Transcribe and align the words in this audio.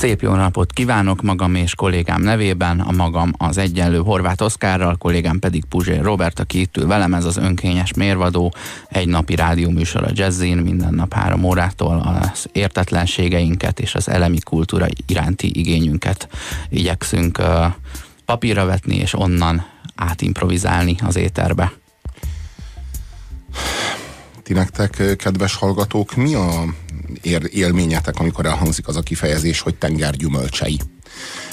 Szép 0.00 0.22
jó 0.22 0.34
napot 0.34 0.72
kívánok 0.72 1.22
magam 1.22 1.54
és 1.54 1.74
kollégám 1.74 2.22
nevében, 2.22 2.80
a 2.80 2.92
magam 2.92 3.32
az 3.36 3.58
egyenlő 3.58 3.98
Horváth 3.98 4.42
Oszkárral, 4.42 4.96
kollégám 4.96 5.38
pedig 5.38 5.64
Puzsér 5.64 6.02
Robert, 6.02 6.40
aki 6.40 6.60
itt 6.60 6.76
ül 6.76 6.86
velem, 6.86 7.14
ez 7.14 7.24
az 7.24 7.36
önkényes 7.36 7.92
mérvadó, 7.94 8.54
egy 8.88 9.08
napi 9.08 9.34
rádióműsor 9.34 10.04
a 10.04 10.10
jazzin, 10.12 10.56
minden 10.56 10.94
nap 10.94 11.12
három 11.12 11.44
órától 11.44 11.98
az 11.98 12.46
értetlenségeinket 12.52 13.80
és 13.80 13.94
az 13.94 14.08
elemi 14.08 14.38
kultúra 14.38 14.86
iránti 15.06 15.58
igényünket 15.58 16.28
igyekszünk 16.68 17.38
uh, 17.38 17.64
papírra 18.24 18.64
vetni, 18.64 18.96
és 18.96 19.14
onnan 19.14 19.66
átimprovizálni 19.94 20.96
az 21.06 21.16
éterbe. 21.16 21.72
Ti 24.42 24.52
nektek, 24.52 25.16
kedves 25.16 25.54
hallgatók, 25.54 26.14
mi 26.14 26.34
a 26.34 26.64
élményetek, 27.52 28.18
amikor 28.18 28.46
elhangzik 28.46 28.88
az 28.88 28.96
a 28.96 29.00
kifejezés, 29.00 29.60
hogy 29.60 29.74
tengergyümölcsei? 29.74 30.80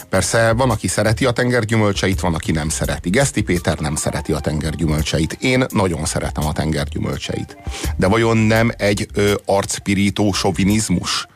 Persze 0.09 0.53
van, 0.53 0.69
aki 0.69 0.87
szereti 0.87 1.25
a 1.25 1.31
tengergyümölcseit, 1.31 2.19
van, 2.19 2.33
aki 2.33 2.51
nem 2.51 2.69
szereti. 2.69 3.09
Geszti 3.09 3.41
Péter 3.41 3.79
nem 3.79 3.95
szereti 3.95 4.31
a 4.31 4.39
tengergyümölcseit. 4.39 5.37
Én 5.41 5.65
nagyon 5.69 6.05
szeretem 6.05 6.45
a 6.45 6.53
tengergyümölcseit. 6.53 7.57
De 7.95 8.07
vajon 8.07 8.37
nem 8.37 8.71
egy 8.77 9.07
ö, 9.13 9.33
arcpirító 9.45 10.33
sovinizmus 10.33 11.27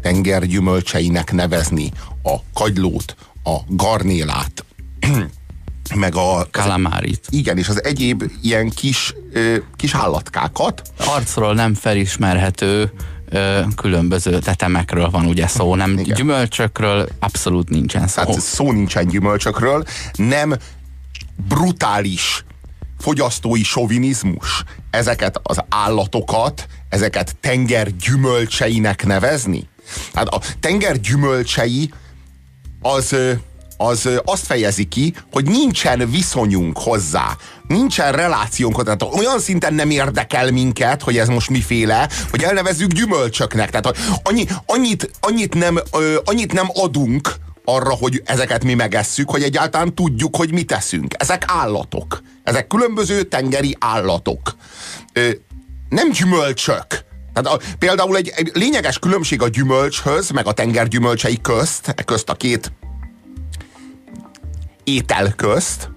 tengergyümölcseinek 0.00 1.32
nevezni 1.32 1.90
a 2.22 2.36
kagylót, 2.54 3.16
a 3.44 3.56
garnélát, 3.68 4.64
meg 5.94 6.14
a... 6.14 6.48
Kalamárit. 6.50 7.26
Igen, 7.28 7.58
és 7.58 7.68
az 7.68 7.84
egyéb 7.84 8.30
ilyen 8.42 8.70
kis, 8.70 9.14
ö, 9.32 9.56
kis 9.76 9.94
állatkákat. 9.94 10.82
Arcról 10.96 11.54
nem 11.54 11.74
felismerhető 11.74 12.92
különböző 13.76 14.38
tetemekről 14.38 15.10
van 15.10 15.26
ugye 15.26 15.46
szó, 15.46 15.74
nem 15.74 15.98
Igen. 15.98 16.16
gyümölcsökről 16.16 17.08
abszolút 17.18 17.68
nincsen 17.68 18.06
szó. 18.06 18.22
Hát 18.22 18.40
szó 18.40 18.72
nincsen 18.72 19.06
gyümölcsökről, 19.06 19.84
nem 20.14 20.56
brutális 21.48 22.44
fogyasztói 22.98 23.62
sovinizmus 23.62 24.64
ezeket 24.90 25.40
az 25.42 25.58
állatokat, 25.68 26.66
ezeket 26.88 27.36
tenger 27.40 27.96
gyümölcseinek 27.96 29.06
nevezni? 29.06 29.68
Hát 30.14 30.28
a 30.28 30.40
tenger 30.60 31.00
gyümölcsei 31.00 31.92
az 32.80 33.16
az 33.80 34.08
azt 34.24 34.46
fejezi 34.46 34.84
ki, 34.84 35.14
hogy 35.32 35.44
nincsen 35.44 36.10
viszonyunk 36.10 36.78
hozzá, 36.78 37.36
nincsen 37.68 38.12
relációnk, 38.12 38.84
tehát 38.84 39.02
olyan 39.02 39.38
szinten 39.40 39.74
nem 39.74 39.90
érdekel 39.90 40.50
minket, 40.50 41.02
hogy 41.02 41.18
ez 41.18 41.28
most 41.28 41.50
miféle, 41.50 42.08
hogy 42.30 42.42
elnevezzük 42.42 42.92
gyümölcsöknek. 42.92 43.70
Tehát 43.70 43.98
annyi, 44.22 44.46
annyit, 44.66 45.10
annyit, 45.20 45.54
nem, 45.54 45.78
annyit 46.24 46.52
nem 46.52 46.66
adunk 46.74 47.34
arra, 47.64 47.90
hogy 47.90 48.22
ezeket 48.24 48.64
mi 48.64 48.74
megesszük, 48.74 49.30
hogy 49.30 49.42
egyáltalán 49.42 49.94
tudjuk, 49.94 50.36
hogy 50.36 50.52
mit 50.52 50.66
teszünk. 50.66 51.14
Ezek 51.18 51.42
állatok. 51.46 52.22
Ezek 52.44 52.66
különböző 52.66 53.22
tengeri 53.22 53.76
állatok. 53.80 54.56
Nem 55.88 56.10
gyümölcsök. 56.10 56.86
Tehát 57.32 57.58
a, 57.58 57.60
például 57.78 58.16
egy, 58.16 58.32
egy 58.36 58.50
lényeges 58.54 58.98
különbség 58.98 59.42
a 59.42 59.48
gyümölcshöz, 59.48 60.30
meg 60.30 60.46
a 60.46 60.52
tengergyümölcsei 60.52 61.38
közt, 61.40 61.92
e 61.96 62.02
közt 62.02 62.28
a 62.28 62.34
két 62.34 62.72
étel 64.88 65.32
közt, 65.32 65.90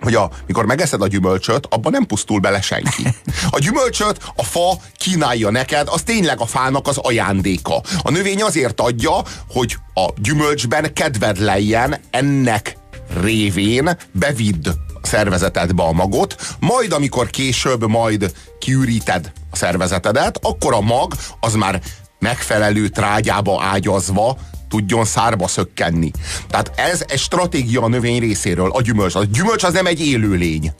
hogy 0.00 0.14
a, 0.14 0.30
mikor 0.46 0.66
megeszed 0.66 1.02
a 1.02 1.06
gyümölcsöt, 1.06 1.66
abban 1.70 1.92
nem 1.92 2.06
pusztul 2.06 2.40
bele 2.40 2.60
senki. 2.60 3.02
A 3.50 3.58
gyümölcsöt 3.58 4.18
a 4.36 4.44
fa 4.44 4.76
kínálja 4.96 5.50
neked, 5.50 5.88
az 5.88 6.02
tényleg 6.02 6.40
a 6.40 6.46
fának 6.46 6.88
az 6.88 6.98
ajándéka. 6.98 7.82
A 8.02 8.10
növény 8.10 8.42
azért 8.42 8.80
adja, 8.80 9.22
hogy 9.48 9.76
a 9.94 10.08
gyümölcsben 10.16 10.92
kedved 10.92 11.38
lejjen 11.38 11.96
ennek 12.10 12.76
révén 13.20 13.96
bevidd 14.12 14.68
a 15.02 15.06
szervezetedbe 15.06 15.82
a 15.82 15.92
magot, 15.92 16.36
majd 16.60 16.92
amikor 16.92 17.30
később 17.30 17.88
majd 17.88 18.32
kiüríted 18.58 19.32
a 19.50 19.56
szervezetedet, 19.56 20.38
akkor 20.42 20.74
a 20.74 20.80
mag 20.80 21.14
az 21.40 21.54
már 21.54 21.80
megfelelő 22.18 22.88
trágyába 22.88 23.62
ágyazva 23.62 24.36
tudjon 24.72 25.04
szárba 25.04 25.48
szökkenni. 25.48 26.10
Tehát 26.48 26.72
ez 26.74 27.04
egy 27.08 27.18
stratégia 27.18 27.82
a 27.82 27.88
növény 27.88 28.20
részéről, 28.20 28.70
a 28.70 28.82
gyümölcs. 28.82 29.14
A 29.14 29.24
gyümölcs 29.24 29.64
az 29.64 29.72
nem 29.72 29.86
egy 29.86 30.06
élőlény. 30.06 30.72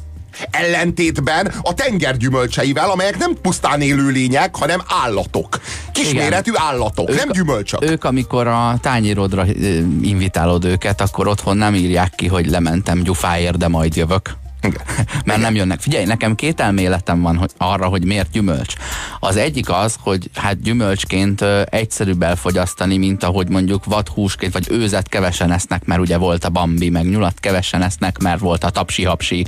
Ellentétben 0.51 1.53
a 1.63 1.75
tenger 1.75 2.17
gyümölcseivel, 2.17 2.91
amelyek 2.91 3.19
nem 3.19 3.35
pusztán 3.43 3.81
élőlények, 3.81 4.57
hanem 4.57 4.83
állatok. 5.05 5.61
Kisméretű 5.93 6.51
Igen. 6.51 6.63
állatok, 6.63 7.11
ők, 7.11 7.17
nem 7.17 7.31
gyümölcsök. 7.31 7.85
Ők, 7.85 8.05
amikor 8.05 8.47
a 8.47 8.79
tányérodra 8.81 9.45
invitálod 10.03 10.65
őket, 10.65 11.01
akkor 11.01 11.29
otthon 11.29 11.57
nem 11.57 11.75
írják 11.75 12.15
ki, 12.15 12.27
hogy 12.27 12.47
lementem 12.47 13.03
gyufáért, 13.03 13.57
de 13.57 13.69
majd 13.69 13.97
jövök. 13.97 14.41
Mert 15.25 15.41
nem 15.41 15.55
jönnek. 15.55 15.81
Figyelj, 15.81 16.05
nekem 16.05 16.35
két 16.35 16.61
elméletem 16.61 17.21
van 17.21 17.37
hogy 17.37 17.51
arra, 17.57 17.87
hogy 17.87 18.05
miért 18.05 18.31
gyümölcs. 18.31 18.75
Az 19.21 19.37
egyik 19.37 19.71
az, 19.71 19.97
hogy 20.01 20.31
hát 20.35 20.63
gyümölcsként 20.63 21.43
egyszerűbb 21.65 22.23
elfogyasztani, 22.23 22.97
mint 22.97 23.25
ahogy 23.25 23.49
mondjuk 23.49 23.85
vadhúsként, 23.85 24.53
vagy 24.53 24.67
őzet 24.71 25.09
kevesen 25.09 25.53
esznek, 25.53 25.85
mert 25.85 26.01
ugye 26.01 26.17
volt 26.17 26.45
a 26.45 26.49
bambi, 26.49 26.89
meg 26.89 27.09
nyulat 27.09 27.41
kevesen 27.41 27.83
esznek, 27.83 28.19
mert 28.19 28.41
volt 28.41 28.65
a 28.65 28.71
tapsi-hapsi, 28.71 29.47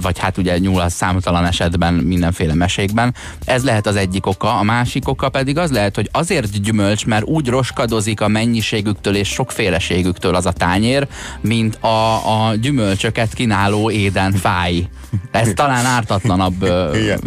vagy 0.00 0.18
hát 0.18 0.38
ugye 0.38 0.58
nyulat 0.58 0.90
számtalan 0.90 1.44
esetben 1.44 1.94
mindenféle 1.94 2.54
mesékben. 2.54 3.14
Ez 3.44 3.64
lehet 3.64 3.86
az 3.86 3.96
egyik 3.96 4.26
oka. 4.26 4.58
A 4.58 4.62
másik 4.62 5.08
oka 5.08 5.28
pedig 5.28 5.58
az 5.58 5.70
lehet, 5.70 5.94
hogy 5.94 6.08
azért 6.12 6.62
gyümölcs, 6.62 7.06
mert 7.06 7.24
úgy 7.24 7.48
roskadozik 7.48 8.20
a 8.20 8.28
mennyiségüktől 8.28 9.14
és 9.14 9.28
sokféleségüktől 9.28 10.34
az 10.34 10.46
a 10.46 10.52
tányér, 10.52 11.08
mint 11.40 11.74
a, 11.74 12.48
a 12.48 12.54
gyümölcsöket 12.54 13.34
kínáló 13.34 13.90
édes 13.90 14.18
minden 14.20 14.40
fáj. 14.40 14.88
Ez 15.30 15.48
talán 15.54 15.84
ártatlanabb. 15.84 16.62
Igen. 16.94 17.20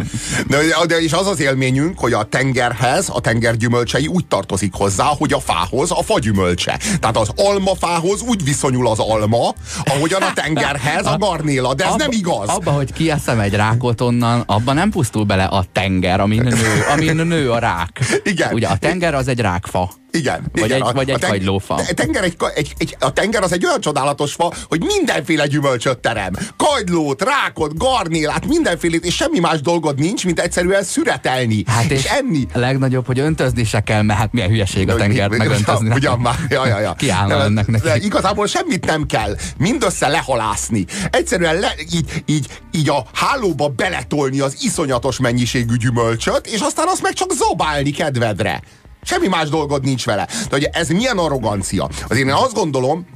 De, 0.46 0.58
de 0.86 1.00
és 1.00 1.12
az 1.12 1.26
az 1.26 1.40
élményünk, 1.40 1.98
hogy 1.98 2.12
a 2.12 2.22
tengerhez, 2.22 3.08
a 3.12 3.20
tenger 3.20 3.56
gyümölcsei 3.56 4.06
úgy 4.06 4.26
tartozik 4.26 4.72
hozzá, 4.74 5.04
hogy 5.04 5.32
a 5.32 5.40
fához 5.40 5.90
a 5.90 6.02
fagyümölcse. 6.02 6.78
Tehát 7.00 7.16
az 7.16 7.28
almafához 7.36 8.20
úgy 8.20 8.44
viszonyul 8.44 8.88
az 8.88 8.98
alma, 8.98 9.54
ahogyan 9.84 10.22
a 10.22 10.32
tengerhez 10.32 11.06
a 11.06 11.16
garnéla. 11.18 11.74
De 11.74 11.84
ez 11.84 11.90
abba, 11.90 12.02
nem 12.02 12.10
igaz. 12.12 12.48
Abba, 12.48 12.70
hogy 12.70 12.92
kieszem 12.92 13.40
egy 13.40 13.54
rákot 13.54 14.00
onnan, 14.00 14.40
abba 14.46 14.72
nem 14.72 14.90
pusztul 14.90 15.24
bele 15.24 15.44
a 15.44 15.64
tenger, 15.72 16.20
amin 16.20 16.42
nő, 16.42 16.84
amin 16.92 17.16
nő 17.16 17.50
a 17.50 17.58
rák. 17.58 18.20
Igen. 18.22 18.52
Ugye 18.52 18.66
a 18.66 18.76
tenger 18.76 19.14
az 19.14 19.28
egy 19.28 19.40
rákfa. 19.40 19.90
Igen. 20.14 20.46
Vagy 20.52 20.64
igen. 20.64 20.82
egy, 20.86 20.94
vagy 20.94 21.10
egy 21.10 21.24
a 21.24 21.26
kagylófa. 21.26 21.74
A 21.74 21.92
tenger, 21.94 22.22
egy, 22.22 22.36
egy, 22.54 22.74
egy, 22.78 22.96
a 23.00 23.12
tenger 23.12 23.42
az 23.42 23.52
egy 23.52 23.64
olyan 23.64 23.80
csodálatos 23.80 24.32
fa, 24.32 24.52
hogy 24.68 24.84
mindenféle 24.84 25.46
gyümölcsöt 25.46 25.98
terem. 25.98 26.32
Kagylót, 26.56 27.22
rákot, 27.22 27.73
garnélát, 27.74 28.46
mindenfélét, 28.46 29.04
és 29.04 29.14
semmi 29.14 29.38
más 29.38 29.60
dolgod 29.60 29.98
nincs, 29.98 30.24
mint 30.24 30.40
egyszerűen 30.40 30.82
szüretelni. 30.82 31.62
Hát 31.66 31.90
és, 31.90 32.04
és 32.04 32.04
enni. 32.04 32.46
A 32.52 32.58
legnagyobb, 32.58 33.06
hogy 33.06 33.18
öntözni 33.18 33.64
se 33.64 33.80
kell, 33.80 34.02
mert 34.02 34.18
hát 34.18 34.32
milyen 34.32 34.48
hülyeség 34.48 34.88
a 34.88 34.94
tengert 34.94 35.36
megöntözni. 35.36 35.88
Ugyan 35.94 36.18
már, 36.18 36.38
ja, 36.48 36.66
ja, 36.66 36.80
ja. 36.80 36.92
Kiállna 36.92 37.44
önnek 37.44 37.66
neki. 37.66 37.84
De 37.84 37.96
igazából 37.96 38.46
semmit 38.46 38.86
nem 38.86 39.06
kell. 39.06 39.36
Mindössze 39.58 40.08
lehalászni. 40.08 40.84
Egyszerűen 41.10 41.58
le, 41.58 41.74
így, 41.92 42.22
így, 42.26 42.46
így 42.72 42.88
a 42.88 43.04
hálóba 43.12 43.68
beletolni 43.68 44.40
az 44.40 44.56
iszonyatos 44.60 45.18
mennyiségű 45.18 45.76
gyümölcsöt, 45.76 46.46
és 46.46 46.60
aztán 46.60 46.86
azt 46.88 47.02
meg 47.02 47.12
csak 47.12 47.32
zobálni 47.32 47.90
kedvedre. 47.90 48.62
Semmi 49.02 49.26
más 49.26 49.48
dolgod 49.48 49.84
nincs 49.84 50.04
vele. 50.04 50.26
De 50.26 50.48
hogy 50.50 50.68
ez 50.72 50.88
milyen 50.88 51.18
arrogancia. 51.18 51.88
Azért 52.08 52.26
én 52.26 52.32
azt 52.32 52.54
gondolom, 52.54 53.06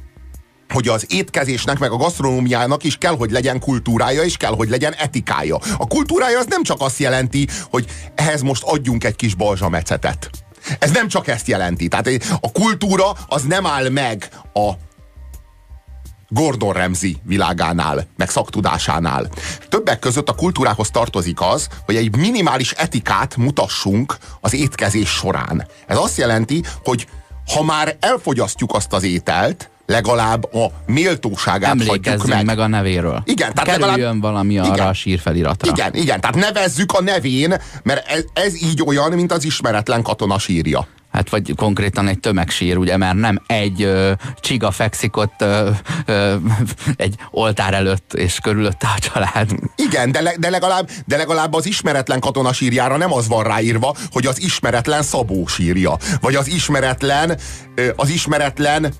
hogy 0.73 0.87
az 0.87 1.05
étkezésnek, 1.07 1.79
meg 1.79 1.91
a 1.91 1.97
gasztronómiának 1.97 2.83
is 2.83 2.97
kell, 2.97 3.15
hogy 3.17 3.31
legyen 3.31 3.59
kultúrája, 3.59 4.23
és 4.23 4.37
kell, 4.37 4.55
hogy 4.55 4.69
legyen 4.69 4.93
etikája. 4.93 5.59
A 5.77 5.87
kultúrája 5.87 6.39
az 6.39 6.45
nem 6.49 6.63
csak 6.63 6.81
azt 6.81 6.99
jelenti, 6.99 7.47
hogy 7.69 7.85
ehhez 8.15 8.41
most 8.41 8.63
adjunk 8.63 9.03
egy 9.03 9.15
kis 9.15 9.35
balzsamecetet. 9.35 10.29
Ez 10.79 10.91
nem 10.91 11.07
csak 11.07 11.27
ezt 11.27 11.47
jelenti. 11.47 11.87
Tehát 11.87 12.09
a 12.41 12.51
kultúra 12.51 13.11
az 13.27 13.43
nem 13.43 13.65
áll 13.65 13.89
meg 13.89 14.29
a 14.53 14.71
Gordon 16.31 16.73
Ramsay 16.73 17.17
világánál, 17.23 18.07
meg 18.17 18.29
szaktudásánál. 18.29 19.29
Többek 19.69 19.99
között 19.99 20.29
a 20.29 20.35
kultúrához 20.35 20.89
tartozik 20.89 21.41
az, 21.41 21.67
hogy 21.85 21.95
egy 21.95 22.15
minimális 22.15 22.71
etikát 22.71 23.35
mutassunk 23.35 24.17
az 24.41 24.53
étkezés 24.53 25.09
során. 25.09 25.67
Ez 25.87 25.97
azt 25.97 26.17
jelenti, 26.17 26.63
hogy 26.83 27.07
ha 27.53 27.63
már 27.63 27.97
elfogyasztjuk 27.99 28.73
azt 28.73 28.93
az 28.93 29.03
ételt, 29.03 29.69
legalább 29.89 30.53
a 30.53 30.71
méltóságát 30.85 31.83
hagyjuk 31.87 32.27
meg. 32.27 32.45
meg 32.45 32.59
a 32.59 32.67
nevéről. 32.67 33.21
Igen, 33.25 33.53
tehát 33.53 33.69
Kerüljön 33.69 33.95
legalább, 33.95 34.21
valami 34.21 34.57
arra 34.57 34.73
igen, 34.73 34.87
a 34.87 34.93
sírfeliratra. 34.93 35.71
Igen, 35.71 35.93
igen, 35.93 36.21
tehát 36.21 36.35
nevezzük 36.35 36.91
a 36.93 37.01
nevén, 37.01 37.61
mert 37.83 38.07
ez, 38.07 38.23
ez 38.33 38.61
így 38.61 38.83
olyan, 38.85 39.11
mint 39.11 39.31
az 39.31 39.43
ismeretlen 39.45 40.01
katona 40.01 40.39
sírja. 40.39 40.87
Hát 41.11 41.29
vagy 41.29 41.53
konkrétan 41.55 42.07
egy 42.07 42.19
tömegsír, 42.19 42.77
ugye, 42.77 42.97
mert 42.97 43.15
nem 43.15 43.41
egy 43.47 43.83
ö, 43.83 44.11
csiga 44.39 44.71
fekszik 44.71 45.17
ott 45.17 45.41
ö, 45.41 45.69
ö, 46.05 46.35
egy 46.95 47.15
oltár 47.31 47.73
előtt, 47.73 48.13
és 48.13 48.39
körülötte 48.43 48.87
a 48.95 48.99
család. 48.99 49.49
Igen, 49.75 50.11
de, 50.11 50.21
le, 50.21 50.33
de, 50.37 50.49
legalább, 50.49 50.89
de 51.05 51.17
legalább 51.17 51.53
az 51.53 51.65
ismeretlen 51.65 52.19
katona 52.19 52.53
sírjára 52.53 52.97
nem 52.97 53.13
az 53.13 53.27
van 53.27 53.43
ráírva, 53.43 53.95
hogy 54.11 54.25
az 54.25 54.41
ismeretlen 54.41 55.01
Szabó 55.01 55.47
sírja, 55.47 55.97
vagy 56.21 56.35
az 56.35 56.47
ismeretlen, 56.47 57.37
ö, 57.75 57.89
az 57.95 58.09
ismeretlen 58.09 58.93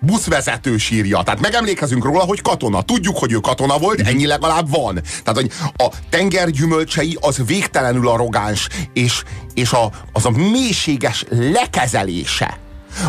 buszvezető 0.00 0.76
sírja. 0.76 1.22
Tehát 1.22 1.40
megemlékezünk 1.40 2.04
róla, 2.04 2.22
hogy 2.22 2.42
katona. 2.42 2.82
Tudjuk, 2.82 3.18
hogy 3.18 3.32
ő 3.32 3.36
katona 3.36 3.78
volt, 3.78 4.00
ennyi 4.00 4.26
legalább 4.26 4.70
van. 4.70 4.94
Tehát, 5.24 5.40
hogy 5.40 5.50
a 5.76 5.88
tenger 6.10 6.50
gyümölcsei 6.50 7.18
az 7.20 7.42
végtelenül 7.46 8.08
arrogáns, 8.08 8.68
és, 8.92 9.22
és 9.54 9.72
a, 9.72 9.90
az 10.12 10.26
a 10.26 10.30
mélységes 10.30 11.24
lekezelése 11.30 12.64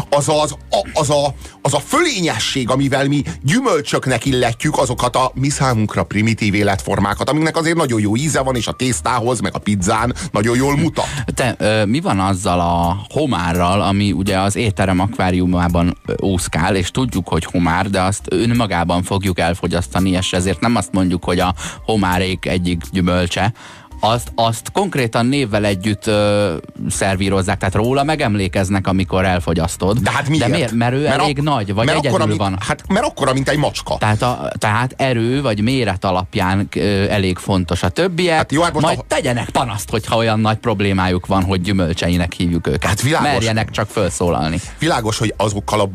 az, 0.10 0.30
az, 0.30 0.56
a, 0.70 0.90
az, 0.94 1.10
a, 1.10 1.34
az 1.62 1.74
a 1.74 1.80
fölényesség, 1.80 2.70
amivel 2.70 3.08
mi 3.08 3.22
gyümölcsöknek 3.44 4.26
illetjük 4.26 4.78
azokat 4.78 5.16
a 5.16 5.32
mi 5.34 5.50
számunkra 5.50 6.04
primitív 6.04 6.54
életformákat, 6.54 7.30
amiknek 7.30 7.58
azért 7.58 7.76
nagyon 7.76 8.00
jó 8.00 8.16
íze 8.16 8.42
van, 8.42 8.56
és 8.56 8.68
a 8.68 8.72
tésztához, 8.72 9.40
meg 9.40 9.56
a 9.56 9.60
pizzán 9.60 10.16
nagyon 10.32 10.58
jól 10.58 10.78
mutat. 10.78 11.08
Te, 11.34 11.56
ö, 11.58 11.86
mi 11.86 12.00
van 12.00 12.20
azzal 12.20 12.60
a 12.60 13.06
homárral, 13.10 13.82
ami 13.82 14.12
ugye 14.12 14.40
az 14.40 14.56
étterem 14.56 15.00
akváriumában 15.00 15.98
úszkál, 16.18 16.76
és 16.76 16.92
tudjuk, 16.92 17.28
hogy 17.28 17.46
homár, 17.46 17.90
de 17.90 18.02
azt 18.02 18.26
önmagában 18.30 19.04
fogjuk 19.04 19.40
elfogyasztani, 19.40 20.10
és 20.10 20.34
ezért 20.34 20.60
nem 20.60 20.76
azt 20.76 20.92
mondjuk, 20.92 21.24
hogy 21.24 21.40
a 21.40 21.54
homárék 21.86 22.46
egyik 22.46 22.82
gyümölcse, 22.92 23.54
azt, 24.00 24.32
azt 24.36 24.72
konkrétan 24.72 25.26
névvel 25.26 25.66
együtt 25.66 26.08
ö, 26.08 26.56
szervírozzák, 26.90 27.58
tehát 27.58 27.76
róla 27.76 28.04
megemlékeznek, 28.04 28.88
amikor 28.88 29.26
elfogyasztod. 29.26 29.98
De 29.98 30.12
hát 30.12 30.30
miért? 30.30 30.46
De 30.46 30.56
miért? 30.56 30.72
Mert 30.72 30.94
ő 30.94 31.02
mert 31.02 31.22
elég 31.22 31.40
a, 31.40 31.42
nagy, 31.42 31.74
vagy 31.74 31.86
mert 31.86 31.98
egyedül 31.98 32.10
akkora, 32.10 32.26
mint, 32.26 32.40
van. 32.40 32.58
Hát 32.68 32.84
mert 32.88 33.06
akkora, 33.06 33.34
mint 33.34 33.50
egy 33.50 33.58
macska. 33.58 33.98
Tehát, 33.98 34.22
a, 34.22 34.52
tehát 34.58 34.94
erő 34.98 35.42
vagy 35.42 35.62
méret 35.62 36.06
alapján 36.06 36.68
ö, 36.76 37.10
elég 37.10 37.38
fontos. 37.38 37.84
A 37.84 37.90
többiek 37.90 38.36
hát 38.36 38.52
jó, 38.52 38.62
hát 38.62 38.74
most 38.74 38.86
majd 38.86 39.00
a... 39.00 39.04
tegyenek 39.08 39.50
panaszt, 39.50 39.90
hogyha 39.90 40.16
olyan 40.16 40.40
nagy 40.40 40.58
problémájuk 40.58 41.26
van, 41.26 41.44
hogy 41.44 41.62
gyümölcseinek 41.62 42.34
hívjuk 42.34 42.68
őket. 42.68 42.86
Hát 42.90 43.02
világos, 43.02 43.32
Merjenek 43.32 43.70
csak 43.70 43.88
felszólalni. 43.90 44.60
Világos, 44.80 45.18
hogy 45.18 45.34
azokkal 45.38 45.80
a 45.80 45.90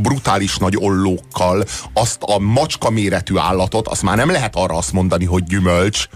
brutális 0.00 0.56
nagy 0.56 0.76
ollókkal 0.78 1.64
azt 1.92 2.22
a 2.22 2.38
macska 2.38 2.90
méretű 2.90 3.36
állatot, 3.36 3.88
azt 3.88 4.02
már 4.02 4.16
nem 4.16 4.30
lehet 4.30 4.56
arra 4.56 4.76
azt 4.76 4.92
mondani, 4.92 5.24
hogy 5.24 5.44
gyümölcs, 5.44 6.08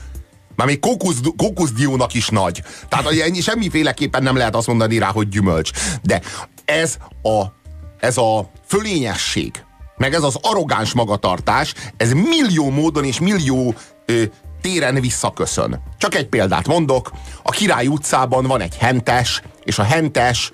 már 0.59 0.67
még 0.67 0.81
kókusz, 0.81 1.21
kókuszdiónak 1.37 2.15
is 2.15 2.29
nagy. 2.29 2.63
Tehát 2.89 3.07
ennyi 3.07 3.41
semmiféleképpen 3.41 4.23
nem 4.23 4.37
lehet 4.37 4.55
azt 4.55 4.67
mondani 4.67 4.99
rá, 4.99 5.07
hogy 5.07 5.29
gyümölcs. 5.29 5.71
De 6.03 6.21
ez 6.65 6.97
a, 7.23 7.45
ez 8.01 8.17
a 8.17 8.51
fölényesség, 8.67 9.65
meg 9.97 10.15
ez 10.15 10.23
az 10.23 10.39
arrogáns 10.43 10.93
magatartás, 10.93 11.75
ez 11.97 12.13
millió 12.13 12.71
módon 12.71 13.05
és 13.05 13.21
millió 13.21 13.75
ö, 14.07 14.23
téren 14.61 15.01
visszaköszön. 15.01 15.83
Csak 15.99 16.15
egy 16.15 16.27
példát 16.27 16.67
mondok. 16.67 17.13
A 17.43 17.51
Király 17.51 17.87
utcában 17.87 18.47
van 18.47 18.61
egy 18.61 18.77
hentes, 18.77 19.43
és 19.65 19.79
a 19.79 19.83
hentes 19.83 20.51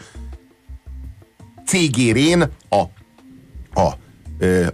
cégérén 1.66 2.50
a, 2.68 2.80
a, 3.80 3.92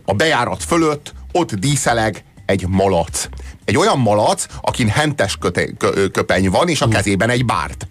a 0.04 0.14
bejárat 0.14 0.62
fölött 0.62 1.12
ott 1.32 1.54
díszeleg 1.54 2.24
egy 2.46 2.68
malac. 2.68 3.28
Egy 3.70 3.76
olyan 3.76 3.98
malac, 3.98 4.46
akin 4.60 4.88
hentes 4.88 5.36
köte, 5.36 5.66
kö, 5.78 6.08
köpeny 6.08 6.50
van, 6.50 6.68
és 6.68 6.80
a 6.80 6.88
kezében 6.88 7.30
egy 7.30 7.44
bárt. 7.44 7.88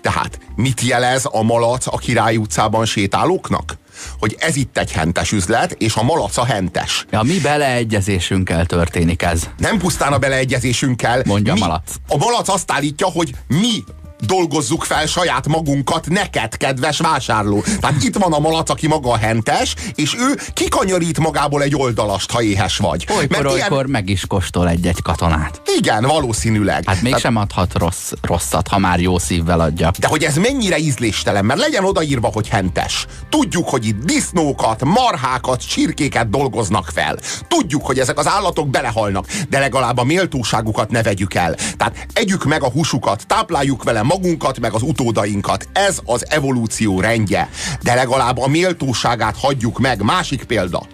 Tehát 0.00 0.38
mit 0.56 0.80
jelez 0.80 1.22
a 1.30 1.42
malac 1.42 1.86
a 1.86 1.96
Király 1.96 2.36
utcában 2.36 2.84
sétálóknak? 2.84 3.78
hogy 4.18 4.36
ez 4.38 4.56
itt 4.56 4.78
egy 4.78 4.92
hentes 4.92 5.32
üzlet, 5.32 5.72
és 5.72 5.94
a 5.94 6.02
malac 6.02 6.36
a 6.36 6.44
hentes. 6.44 7.06
Ja, 7.10 7.22
mi 7.22 7.38
beleegyezésünkkel 7.38 8.66
történik 8.66 9.22
ez. 9.22 9.48
Nem 9.58 9.78
pusztán 9.78 10.12
a 10.12 10.18
beleegyezésünkkel. 10.18 11.22
Mondja 11.26 11.52
mi, 11.52 11.60
a 11.60 11.66
malac. 11.66 11.94
A 12.08 12.16
malac 12.16 12.48
azt 12.48 12.72
állítja, 12.72 13.06
hogy 13.06 13.34
mi 13.46 13.84
dolgozzuk 14.20 14.84
fel 14.84 15.06
saját 15.06 15.46
magunkat 15.46 16.08
neked, 16.08 16.56
kedves 16.56 16.98
vásárló. 16.98 17.64
Tehát 17.80 18.02
itt 18.02 18.16
van 18.16 18.32
a 18.32 18.38
malac, 18.38 18.70
aki 18.70 18.86
maga 18.86 19.10
a 19.10 19.16
hentes, 19.16 19.74
és 19.94 20.14
ő 20.14 20.38
kikanyarít 20.52 21.18
magából 21.18 21.62
egy 21.62 21.76
oldalast, 21.76 22.30
ha 22.30 22.42
éhes 22.42 22.76
vagy. 22.76 23.06
Olykor, 23.10 23.28
Mert 23.28 23.52
olykor 23.52 23.76
ilyen... 23.76 23.90
meg 23.90 24.08
is 24.08 24.26
kóstol 24.26 24.68
egy-egy 24.68 25.02
katonát. 25.02 25.62
Igen, 25.78 26.02
valószínűleg. 26.02 26.82
Hát 26.86 27.02
mégsem 27.02 27.32
Tehát... 27.32 27.48
adhat 27.50 27.78
rossz, 27.78 28.12
rosszat, 28.22 28.68
ha 28.68 28.78
már 28.78 29.00
jó 29.00 29.18
szívvel 29.18 29.60
adja. 29.60 29.90
De 29.98 30.06
hogy 30.06 30.22
ez 30.22 30.36
mennyire 30.36 30.78
ízléstelen, 30.78 31.44
mert 31.44 31.60
legyen 31.60 31.84
odaírva, 31.84 32.30
hogy 32.32 32.48
hentes. 32.48 33.06
Tudjuk, 33.28 33.68
hogy 33.68 33.86
itt 33.86 34.04
disznókat, 34.04 34.84
marhákat, 34.84 35.68
csirkéket 35.68 36.30
dolgoznak 36.30 36.90
fel. 36.94 37.18
Tudjuk, 37.48 37.86
hogy 37.86 37.98
ezek 37.98 38.18
az 38.18 38.28
állatok 38.28 38.68
belehalnak, 38.68 39.26
de 39.48 39.58
legalább 39.58 39.98
a 39.98 40.04
méltóságukat 40.04 40.90
ne 40.90 41.02
vegyük 41.02 41.34
el. 41.34 41.54
Tehát 41.76 42.06
együk 42.12 42.44
meg 42.44 42.62
a 42.62 42.70
húsukat, 42.70 43.26
tápláljuk 43.26 43.82
vele 43.82 44.02
magunkat, 44.10 44.60
meg 44.60 44.72
az 44.72 44.82
utódainkat. 44.82 45.68
Ez 45.72 45.98
az 46.04 46.30
evolúció 46.30 47.00
rendje. 47.00 47.48
De 47.82 47.94
legalább 47.94 48.38
a 48.38 48.48
méltóságát 48.48 49.36
hagyjuk 49.36 49.78
meg. 49.78 50.02
Másik 50.02 50.44
példa. 50.44 50.86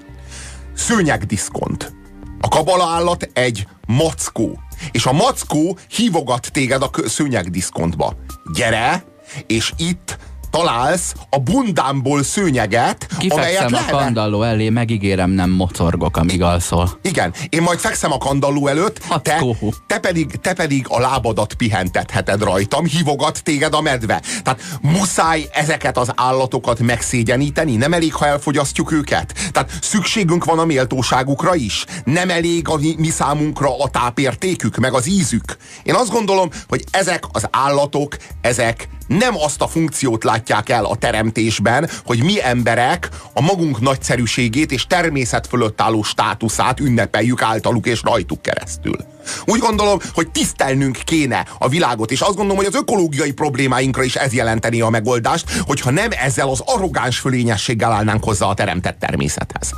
Szőnyegdiszkont. 0.74 1.94
A 2.40 2.48
kabala 2.48 2.84
állat 2.84 3.30
egy 3.32 3.66
mackó. 3.86 4.58
És 4.90 5.06
a 5.06 5.12
mackó 5.12 5.78
hívogat 5.88 6.52
téged 6.52 6.82
a 6.82 6.90
szőnyegdiszkontba. 7.06 8.16
Gyere, 8.54 9.04
és 9.46 9.72
itt 9.76 10.18
találsz 10.56 11.14
a 11.30 11.38
bundámból 11.38 12.22
szőnyeget, 12.22 13.06
Kifekszem 13.18 13.38
amelyet 13.38 13.62
a 13.62 13.70
lehet... 13.70 13.90
kandalló 13.90 14.42
elé, 14.42 14.68
megígérem 14.68 15.30
nem 15.30 15.50
mocorgok, 15.50 16.16
amíg 16.16 16.42
alszol. 16.42 16.98
Igen, 17.02 17.34
én 17.48 17.62
majd 17.62 17.78
fekszem 17.78 18.12
a 18.12 18.18
kandalló 18.18 18.66
előtt, 18.66 19.00
te, 19.22 19.42
te, 19.86 19.98
pedig, 19.98 20.30
te 20.40 20.52
pedig 20.52 20.86
a 20.88 21.00
lábadat 21.00 21.54
pihentetheted 21.54 22.42
rajtam, 22.42 22.84
hívogat 22.84 23.42
téged 23.42 23.74
a 23.74 23.80
medve. 23.80 24.22
Tehát 24.42 24.60
muszáj 24.80 25.48
ezeket 25.52 25.98
az 25.98 26.12
állatokat 26.14 26.78
megszégyeníteni, 26.78 27.76
nem 27.76 27.92
elég, 27.92 28.14
ha 28.14 28.26
elfogyasztjuk 28.26 28.92
őket. 28.92 29.34
Tehát 29.52 29.70
szükségünk 29.80 30.44
van 30.44 30.58
a 30.58 30.64
méltóságukra 30.64 31.54
is. 31.54 31.84
Nem 32.04 32.30
elég 32.30 32.68
a 32.68 32.76
mi 32.76 33.08
számunkra 33.08 33.78
a 33.78 33.88
tápértékük, 33.88 34.76
meg 34.76 34.92
az 34.94 35.08
ízük. 35.08 35.56
Én 35.82 35.94
azt 35.94 36.10
gondolom, 36.10 36.48
hogy 36.68 36.84
ezek 36.90 37.24
az 37.32 37.46
állatok, 37.50 38.16
ezek 38.40 38.88
nem 39.06 39.36
azt 39.36 39.62
a 39.62 39.68
funkciót 39.68 40.24
látják 40.24 40.68
el 40.68 40.84
a 40.84 40.96
teremtésben, 40.96 41.90
hogy 42.04 42.22
mi 42.22 42.42
emberek 42.42 43.08
a 43.32 43.40
magunk 43.40 43.80
nagyszerűségét 43.80 44.72
és 44.72 44.86
természet 44.86 45.46
fölött 45.46 45.80
álló 45.80 46.02
státuszát 46.02 46.80
ünnepeljük 46.80 47.42
általuk 47.42 47.86
és 47.86 48.02
rajtuk 48.02 48.42
keresztül. 48.42 48.96
Úgy 49.44 49.60
gondolom, 49.60 49.98
hogy 50.14 50.28
tisztelnünk 50.30 50.98
kéne 51.04 51.46
a 51.58 51.68
világot, 51.68 52.10
és 52.10 52.20
azt 52.20 52.34
gondolom, 52.36 52.56
hogy 52.56 52.66
az 52.66 52.74
ökológiai 52.74 53.32
problémáinkra 53.32 54.02
is 54.02 54.14
ez 54.14 54.32
jelenteni 54.32 54.80
a 54.80 54.88
megoldást, 54.88 55.50
hogyha 55.66 55.90
nem 55.90 56.10
ezzel 56.10 56.48
az 56.48 56.62
arrogáns 56.64 57.18
fölényességgel 57.18 57.92
állnánk 57.92 58.24
hozzá 58.24 58.46
a 58.46 58.54
teremtett 58.54 58.98
természethez. 58.98 59.72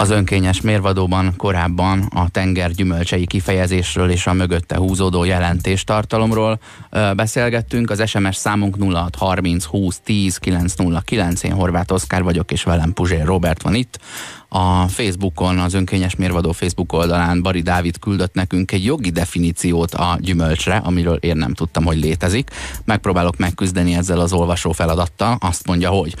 Az 0.00 0.10
önkényes 0.10 0.60
mérvadóban 0.60 1.34
korábban 1.36 2.00
a 2.14 2.28
tenger 2.28 2.70
gyümölcsei 2.70 3.26
kifejezésről 3.26 4.10
és 4.10 4.26
a 4.26 4.32
mögötte 4.32 4.76
húzódó 4.76 5.24
jelentéstartalomról 5.24 6.60
beszélgettünk. 7.16 7.90
Az 7.90 8.08
SMS 8.08 8.36
számunk 8.36 8.76
0630 8.92 9.64
20 9.64 10.00
10 10.04 10.36
909. 10.36 11.42
Én 11.42 11.52
Horváth 11.52 11.92
Oszkár 11.92 12.22
vagyok, 12.22 12.52
és 12.52 12.62
velem 12.62 12.92
Puzsér 12.92 13.24
Robert 13.24 13.62
van 13.62 13.74
itt. 13.74 13.98
A 14.48 14.88
Facebookon, 14.88 15.58
az 15.58 15.74
önkényes 15.74 16.16
mérvadó 16.16 16.52
Facebook 16.52 16.92
oldalán 16.92 17.42
Bari 17.42 17.60
Dávid 17.60 17.98
küldött 17.98 18.34
nekünk 18.34 18.72
egy 18.72 18.84
jogi 18.84 19.10
definíciót 19.10 19.94
a 19.94 20.16
gyümölcsre, 20.20 20.76
amiről 20.76 21.16
én 21.16 21.36
nem 21.36 21.54
tudtam, 21.54 21.84
hogy 21.84 21.98
létezik. 21.98 22.50
Megpróbálok 22.84 23.36
megküzdeni 23.36 23.94
ezzel 23.94 24.20
az 24.20 24.32
olvasó 24.32 24.72
feladattal. 24.72 25.36
Azt 25.40 25.66
mondja, 25.66 25.90
hogy 25.90 26.14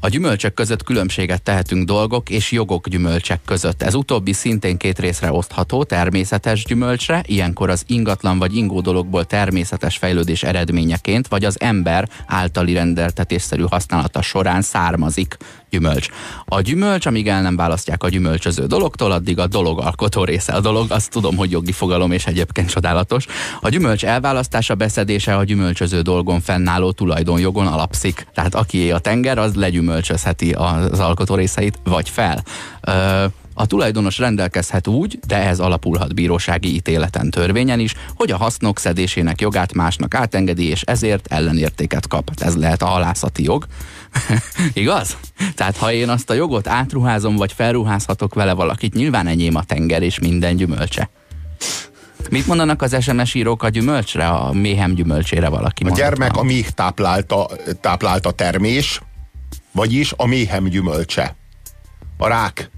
a 0.00 0.08
gyümölcsök 0.08 0.54
között 0.54 0.82
különbséget 0.82 1.42
tehetünk 1.42 1.86
dolgok 1.86 2.30
és 2.30 2.52
jogok 2.52 2.88
gyümölcsek 2.88 3.40
között. 3.44 3.82
Ez 3.82 3.94
utóbbi 3.94 4.32
szintén 4.32 4.76
két 4.76 4.98
részre 4.98 5.32
osztható, 5.32 5.84
természetes 5.84 6.64
gyümölcsre, 6.64 7.22
ilyenkor 7.26 7.70
az 7.70 7.84
ingatlan 7.86 8.38
vagy 8.38 8.56
ingó 8.56 8.80
dologból 8.80 9.24
természetes 9.24 9.96
fejlődés 9.96 10.42
eredményeként, 10.42 11.28
vagy 11.28 11.44
az 11.44 11.60
ember 11.60 12.08
általi 12.26 12.72
rendeltetésszerű 12.72 13.62
használata 13.62 14.22
során 14.22 14.62
származik 14.62 15.36
gyümölcs. 15.70 16.08
A 16.44 16.60
gyümölcs, 16.60 17.06
amíg 17.06 17.28
el 17.28 17.42
nem 17.42 17.56
választják 17.56 18.02
a 18.02 18.08
gyümölcsöző 18.08 18.66
dologtól, 18.66 19.12
addig 19.12 19.38
a 19.38 19.46
dolog 19.46 19.80
alkotó 19.80 20.24
része 20.24 20.52
a 20.52 20.60
dolog, 20.60 20.90
azt 20.90 21.10
tudom, 21.10 21.36
hogy 21.36 21.50
jogi 21.50 21.72
fogalom 21.72 22.12
és 22.12 22.26
egyébként 22.26 22.70
csodálatos. 22.70 23.26
A 23.60 23.68
gyümölcs 23.68 24.04
elválasztása, 24.04 24.74
beszedése 24.74 25.36
a 25.36 25.44
gyümölcsöző 25.44 26.00
dolgon 26.00 26.40
fennálló 26.40 26.92
tulajdonjogon 26.92 27.66
alapszik. 27.66 28.26
Tehát 28.34 28.54
aki 28.54 28.90
a 28.90 28.98
tenger, 28.98 29.38
az 29.38 29.54
legyümölcsözheti 29.54 30.52
az 30.52 31.00
alkotó 31.00 31.34
részeit, 31.34 31.78
vagy 31.84 32.08
fel. 32.08 32.42
Ö, 32.80 33.24
A 33.60 33.66
tulajdonos 33.66 34.18
rendelkezhet 34.18 34.86
úgy, 34.86 35.18
de 35.26 35.36
ehhez 35.36 35.60
alapulhat 35.60 36.14
bírósági 36.14 36.74
ítéleten 36.74 37.30
törvényen 37.30 37.80
is, 37.80 37.94
hogy 38.14 38.30
a 38.30 38.36
hasznok 38.36 38.78
szedésének 38.78 39.40
jogát 39.40 39.72
másnak 39.72 40.14
átengedi, 40.14 40.68
és 40.68 40.82
ezért 40.82 41.26
ellenértéket 41.26 42.06
kap. 42.06 42.30
Ez 42.36 42.56
lehet 42.56 42.82
a 42.82 42.86
halászati 42.86 43.42
jog. 43.42 43.66
Igaz? 44.72 45.16
Tehát 45.54 45.76
ha 45.76 45.92
én 45.92 46.08
azt 46.08 46.30
a 46.30 46.34
jogot 46.34 46.68
átruházom, 46.68 47.36
vagy 47.36 47.52
felruházhatok 47.52 48.34
vele 48.34 48.52
valakit, 48.52 48.94
nyilván 48.94 49.26
enyém 49.26 49.54
a 49.54 49.62
tenger 49.62 50.02
és 50.02 50.18
minden 50.18 50.56
gyümölcse. 50.56 51.10
Mit 52.30 52.46
mondanak 52.46 52.82
az 52.82 53.02
SMS 53.02 53.34
írók 53.34 53.62
a 53.62 53.68
gyümölcsre, 53.68 54.28
a 54.28 54.52
méhem 54.52 54.94
gyümölcsére 54.94 55.48
valaki? 55.48 55.84
A 55.84 55.90
gyermek 55.90 56.36
a 56.36 56.42
méh 56.42 56.68
táplálta, 56.68 57.48
táplálta 57.80 58.30
termés, 58.30 59.00
vagyis 59.72 60.12
a 60.16 60.26
méhem 60.26 60.64
gyümölcse. 60.64 61.36
A 62.18 62.28
rák, 62.28 62.70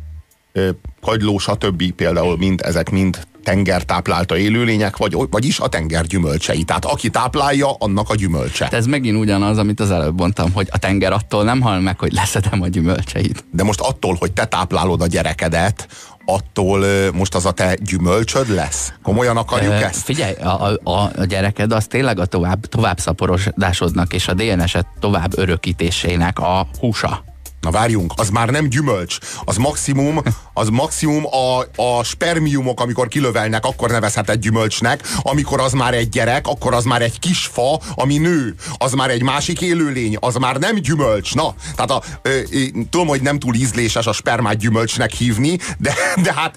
kagyló, 1.01 1.39
stb. 1.39 1.93
például 1.93 2.37
mind, 2.37 2.61
ezek 2.65 2.91
mind 2.91 3.29
tenger 3.43 3.83
táplálta 3.83 4.37
élőlények, 4.37 4.97
vagy, 4.97 5.17
vagyis 5.31 5.61
a 5.61 5.69
tenger 5.69 6.07
gyümölcsei. 6.07 6.63
Tehát 6.63 6.85
aki 6.85 7.11
táplálja, 7.11 7.73
annak 7.73 8.11
a 8.11 8.15
gyümölcse. 8.15 8.69
Ez 8.71 8.87
megint 8.87 9.19
ugyanaz, 9.19 9.59
amit 9.59 9.81
az 9.81 9.91
előbb 9.91 10.19
mondtam, 10.19 10.53
hogy 10.53 10.69
a 10.71 10.79
tenger 10.79 11.13
attól 11.13 11.45
nem 11.45 11.61
hal 11.61 11.81
meg, 11.81 11.99
hogy 11.99 12.13
leszedem 12.13 12.63
a 12.63 12.69
gyümölcseit. 12.69 13.45
De 13.51 13.63
most 13.63 13.81
attól, 13.81 14.17
hogy 14.19 14.33
te 14.33 14.45
táplálod 14.45 15.01
a 15.01 15.07
gyerekedet, 15.07 15.89
attól 16.25 16.85
most 17.13 17.35
az 17.35 17.47
a 17.47 17.51
te 17.51 17.77
gyümölcsöd 17.83 18.55
lesz? 18.55 18.93
Komolyan 19.03 19.37
akarjuk 19.37 19.73
e, 19.73 19.85
ezt? 19.85 20.03
Figyelj, 20.03 20.35
a, 20.35 20.79
a, 20.85 21.11
a 21.17 21.25
gyereked 21.25 21.73
az 21.73 21.87
tényleg 21.87 22.19
a 22.19 22.27
tovább, 22.27 22.67
tovább 22.67 22.99
szaporosodásodnak 22.99 24.13
és 24.13 24.29
a 24.29 24.35
DNS-et 24.35 24.87
tovább 25.01 25.39
örökítésének 25.39 26.39
a 26.39 26.67
húsa. 26.79 27.25
Na 27.61 27.71
várjunk, 27.71 28.13
az 28.17 28.31
már 28.31 28.49
nem 28.49 28.69
gyümölcs, 28.69 29.19
az 29.45 29.57
maximum, 29.57 30.23
az 30.55 30.69
maximum 30.69 31.27
a, 31.27 31.59
a 31.83 32.05
spermiumok, 32.05 32.81
amikor 32.81 33.09
kilövelnek, 33.09 33.65
akkor 33.65 33.91
nevezhet 33.91 34.31
egy 34.31 34.39
gyümölcsnek, 34.39 35.09
amikor 35.23 35.61
az 35.61 35.73
már 35.73 35.95
egy 35.95 36.09
gyerek, 36.09 36.47
akkor 36.47 36.75
az 36.75 36.85
már 36.85 37.03
egy 37.03 37.19
kis 37.19 37.47
fa, 37.53 37.81
ami 37.95 38.19
nő, 38.19 38.55
az 38.79 38.93
már 38.93 39.11
egy 39.11 39.23
másik 39.23 39.61
élőlény, 39.61 40.17
az 40.21 40.35
már 40.35 40.57
nem 40.57 40.75
gyümölcs. 40.75 41.35
Na, 41.35 41.55
tehát 41.75 41.91
a, 41.91 42.03
ö, 42.23 42.39
ö, 42.51 42.65
tudom, 42.91 43.07
hogy 43.07 43.23
nem 43.23 43.39
túl 43.39 43.55
ízléses 43.55 44.07
a 44.07 44.13
spermát 44.13 44.57
gyümölcsnek 44.57 45.13
hívni, 45.13 45.59
de, 45.79 45.95
de 46.23 46.33
hát 46.33 46.57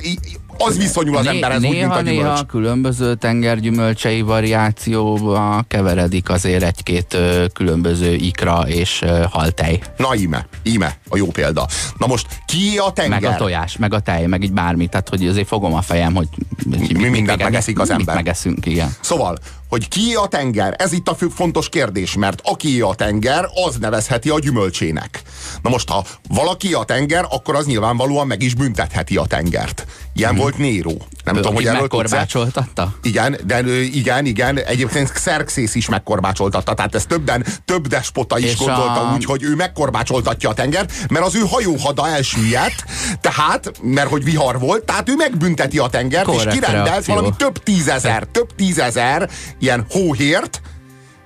az 0.58 0.78
viszonyul 0.78 1.18
az 1.18 1.26
né, 1.26 1.30
emberhez 1.30 1.62
néha, 1.62 1.74
úgy, 1.74 1.80
mint 1.80 1.92
a 1.92 2.02
gyümölcs. 2.02 2.20
Néha 2.20 2.44
különböző 2.44 3.16
tengergyümölcsei 3.16 4.22
variációba 4.22 5.64
keveredik 5.68 6.30
azért 6.30 6.64
egy-két 6.64 7.18
különböző 7.54 8.14
ikra 8.14 8.64
és 8.68 9.04
haltej. 9.30 9.80
Na 9.98 10.16
íme, 10.16 10.48
íme 10.64 10.98
a 11.10 11.18
jó 11.18 11.26
példa. 11.26 11.68
Na 11.98 12.08
most 12.08 12.28
ki 12.46 12.78
a 12.78 12.92
tenger? 12.92 13.22
Meg 13.22 13.32
a 13.32 13.36
tojás, 13.36 13.78
meg 13.78 13.94
a 13.94 14.00
tej, 14.00 14.26
meg 14.26 14.44
így 14.44 14.54
bármi. 14.54 14.88
Tehát, 14.88 15.10
hogy 15.10 15.28
azért 15.28 15.48
fogom 15.48 15.74
a 15.74 15.82
fejem, 15.82 16.16
hogy 16.16 16.28
mi, 16.66 16.88
mi 16.94 17.08
mindent 17.08 17.44
megeszik 17.44 17.80
az 17.80 17.90
ember. 17.90 18.16
megeszünk, 18.16 18.66
igen. 18.66 18.90
Szóval, 19.02 19.38
hogy 19.74 19.88
ki 19.88 20.14
a 20.16 20.28
tenger? 20.28 20.76
Ez 20.78 20.92
itt 20.92 21.08
a 21.08 21.16
fő 21.16 21.28
fontos 21.28 21.70
kérdés, 21.70 22.14
mert 22.14 22.42
aki 22.44 22.82
a 22.82 22.94
tenger, 22.94 23.46
az 23.66 23.76
nevezheti 23.76 24.30
a 24.30 24.40
gyümölcsének. 24.40 25.22
Na 25.62 25.70
most, 25.70 25.90
ha 25.90 26.06
valaki 26.30 26.74
a 26.74 26.84
tenger, 26.84 27.26
akkor 27.30 27.56
az 27.56 27.66
nyilvánvalóan 27.66 28.28
meg 28.28 28.42
is 28.42 28.54
büntetheti 28.54 29.18
a 29.18 29.26
tengert. 29.26 29.86
Ilyen 30.16 30.30
hmm. 30.30 30.40
volt 30.40 30.58
Néró. 30.58 31.02
Nem 31.24 31.36
ő, 31.36 31.40
tudom, 31.40 31.56
hogy 31.56 31.64
megkorbácsoltatta? 31.64 32.94
Igen, 33.02 33.38
de 33.46 33.82
igen, 33.82 34.26
igen. 34.26 34.58
Egyébként 34.58 35.12
Xerxész 35.12 35.76
is 35.76 35.90
megkorbácsoltatta. 35.90 36.74
Tehát 36.74 36.96
ez 36.96 37.06
többen, 37.06 37.46
több 37.66 37.88
despota 37.88 38.38
is 38.38 38.46
és 38.46 38.58
gondolta 38.58 39.10
a... 39.10 39.14
úgy, 39.14 39.26
hogy 39.26 39.44
ő 39.44 39.56
megkorbácsoltatja 39.56 40.50
a 40.50 40.54
tengert, 40.54 40.92
mert 41.10 41.26
az 41.26 41.36
ő 41.36 41.42
hajóhada 41.48 42.08
elsüllyedt, 42.08 42.84
tehát, 43.22 43.72
mert 43.82 44.10
hogy 44.10 44.24
vihar 44.24 44.60
volt, 44.60 44.84
tehát 44.84 45.10
ő 45.10 45.16
megbünteti 45.16 45.78
a 45.78 45.88
tengert, 45.88 46.26
Korrekt 46.26 46.46
és 46.46 46.54
kirendelt 46.54 46.88
reakció. 46.88 47.14
valami 47.14 47.34
több 47.38 47.64
tízezer, 47.64 48.28
több 48.32 48.56
tízezer 48.56 49.30
ilyen 49.64 49.86
hóhért, 49.90 50.62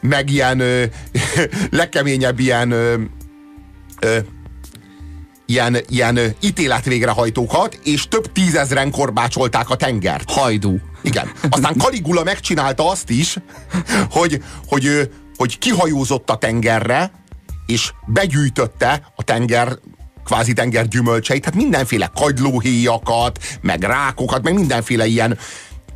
meg 0.01 0.29
ilyen 0.29 0.60
ö, 0.60 0.84
legkeményebb 1.70 2.39
ilyen 2.39 2.72
ö, 2.72 2.96
ö, 4.00 4.17
ilyen, 5.46 5.77
ilyen 5.89 6.20
ítéletvégrehajtókat, 6.39 7.79
és 7.84 8.08
több 8.08 8.32
tízezren 8.32 8.91
korbácsolták 8.91 9.70
a 9.70 9.75
tengert. 9.75 10.32
Hajdú. 10.32 10.79
Igen. 11.01 11.32
Aztán 11.50 11.77
Caligula 11.77 12.24
megcsinálta 12.24 12.89
azt 12.89 13.10
is, 13.10 13.38
hogy, 14.10 14.44
hogy, 14.67 15.12
hogy 15.38 15.58
kihajózott 15.58 16.29
a 16.29 16.38
tengerre, 16.38 17.12
és 17.65 17.91
begyűjtötte 18.06 19.12
a 19.15 19.24
tenger 19.24 19.77
kvázi 20.25 20.53
tenger 20.53 20.88
gyümölcseit, 20.88 21.41
tehát 21.41 21.60
mindenféle 21.60 22.12
kagylóhéjakat, 22.15 23.39
meg 23.62 23.84
rákokat, 23.84 24.44
meg 24.44 24.53
mindenféle 24.53 25.06
ilyen 25.06 25.38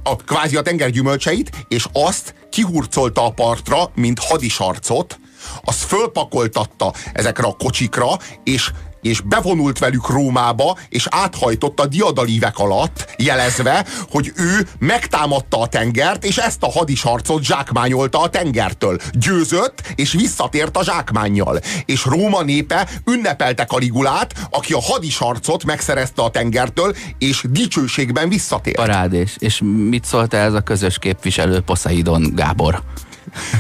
a, 0.04 0.16
kvázi 0.16 0.56
a 0.56 0.62
tenger 0.62 0.90
gyümölcseit, 0.90 1.66
és 1.68 1.86
azt 1.94 2.36
kihurcolta 2.50 3.26
a 3.26 3.32
partra, 3.32 3.92
mint 3.96 4.20
hadisarcot, 4.20 5.20
azt 5.64 5.84
fölpakoltatta 5.84 6.94
ezekre 7.14 7.48
a 7.48 7.56
kocsikra, 7.58 8.08
és 8.44 8.72
és 9.02 9.22
bevonult 9.22 9.80
velük 9.80 10.10
Rómába, 10.10 10.78
és 10.90 11.08
áthajtott 11.10 11.80
a 11.80 11.86
diadalívek 11.86 12.58
alatt, 12.58 13.16
jelezve, 13.18 13.86
hogy 14.10 14.32
ő 14.36 14.68
megtámadta 14.80 15.60
a 15.60 15.68
tengert, 15.68 16.26
és 16.26 16.38
ezt 16.38 16.64
a 16.64 16.72
hadisarcot 16.72 17.44
zsákmányolta 17.44 18.22
a 18.22 18.30
tengertől. 18.30 18.98
Győzött, 19.12 19.82
és 19.96 20.12
visszatért 20.12 20.78
a 20.78 20.84
zsákmányjal. 20.84 21.60
És 21.86 22.06
Róma 22.06 22.42
népe 22.42 22.90
ünnepelte 23.06 23.66
Kaligulát, 23.66 24.34
aki 24.50 24.74
a 24.74 24.82
hadisarcot 24.82 25.64
megszerezte 25.64 26.22
a 26.22 26.30
tengertől, 26.30 26.96
és 27.18 27.46
dicsőségben 27.50 28.30
visszatért. 28.30 28.76
Parádés. 28.76 29.36
És 29.40 29.62
mit 29.90 30.06
szólt 30.06 30.34
ez 30.34 30.54
a 30.54 30.62
közös 30.62 31.00
képviselő 31.00 31.60
Poseidon 31.60 32.32
Gábor? 32.36 32.82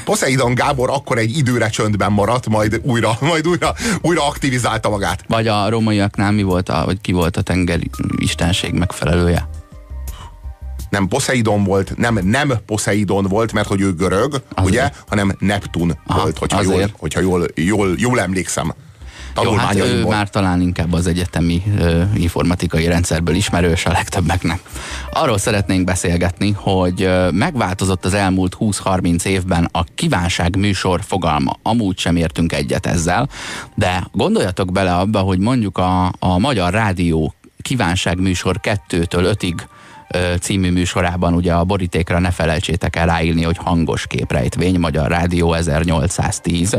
Poseidon 0.03 0.53
Gábor 0.53 0.89
akkor 0.89 1.17
egy 1.17 1.37
időre 1.37 1.69
csöndben 1.69 2.11
maradt, 2.11 2.47
majd 2.49 2.79
újra, 2.83 3.17
majd 3.19 3.47
újra, 3.47 3.73
újra 4.01 4.27
aktivizálta 4.27 4.89
magát. 4.89 5.23
Vagy 5.27 5.47
a 5.47 5.69
romaiaknál 5.69 6.31
mi 6.31 6.43
volt, 6.43 6.69
a, 6.69 6.85
vagy 6.85 7.01
ki 7.01 7.11
volt 7.11 7.37
a 7.37 7.41
tenger 7.41 7.79
istenség 8.17 8.73
megfelelője? 8.73 9.49
nem 10.91 11.07
Poseidon 11.07 11.63
volt, 11.63 11.97
nem, 11.97 12.19
nem 12.23 12.53
Poseidon 12.65 13.23
volt, 13.23 13.53
mert 13.53 13.67
hogy 13.67 13.81
ő 13.81 13.93
görög, 13.93 14.33
azért. 14.53 14.69
ugye, 14.69 14.91
hanem 15.07 15.35
Neptun 15.39 15.97
Aha, 16.05 16.21
volt, 16.21 16.37
hogyha, 16.37 16.61
jól, 16.61 16.91
hogyha 16.97 17.19
jól, 17.19 17.45
jól, 17.55 17.93
jól 17.97 18.19
emlékszem. 18.19 18.73
Jó, 19.43 19.53
hát 19.53 19.75
ő 19.75 20.05
már 20.05 20.29
talán 20.29 20.61
inkább 20.61 20.93
az 20.93 21.07
egyetemi 21.07 21.63
ö, 21.79 22.01
informatikai 22.15 22.88
rendszerből 22.88 23.35
ismerős 23.35 23.85
a 23.85 23.91
legtöbbeknek. 23.91 24.59
Arról 25.13 25.38
szeretnénk 25.38 25.83
beszélgetni, 25.83 26.51
hogy 26.51 27.01
ö, 27.01 27.29
megváltozott 27.31 28.05
az 28.05 28.13
elmúlt 28.13 28.57
20-30 28.59 29.25
évben 29.25 29.69
a 29.71 29.83
kívánság 29.83 30.55
műsor 30.55 31.01
fogalma. 31.03 31.57
Amúgy 31.63 31.97
sem 31.97 32.15
értünk 32.15 32.53
egyet 32.53 32.85
ezzel, 32.85 33.29
de 33.75 34.07
gondoljatok 34.11 34.71
bele 34.71 34.95
abba, 34.95 35.19
hogy 35.19 35.39
mondjuk 35.39 35.77
a, 35.77 36.11
a 36.19 36.38
Magyar 36.38 36.73
Rádió 36.73 37.33
kívánság 37.61 38.19
műsor 38.19 38.59
2-től 38.63 39.35
5-ig 39.39 39.53
című 40.39 40.72
műsorában 40.72 41.34
ugye 41.34 41.53
a 41.53 41.63
borítékra 41.63 42.20
ne 42.20 42.32
felejtsétek 42.32 42.96
el 42.96 43.06
ráírni, 43.06 43.44
hogy 43.44 43.58
hangos 43.58 44.08
képrejtvény, 44.08 44.80
Magyar 44.80 45.10
Rádió 45.10 45.53
1810. 45.53 46.77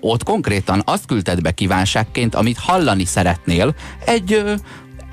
Ott 0.00 0.22
konkrétan 0.22 0.82
azt 0.84 1.06
küldted 1.06 1.40
be 1.40 1.50
kívánságként, 1.50 2.34
amit 2.34 2.58
hallani 2.58 3.04
szeretnél, 3.04 3.74
egy 4.04 4.44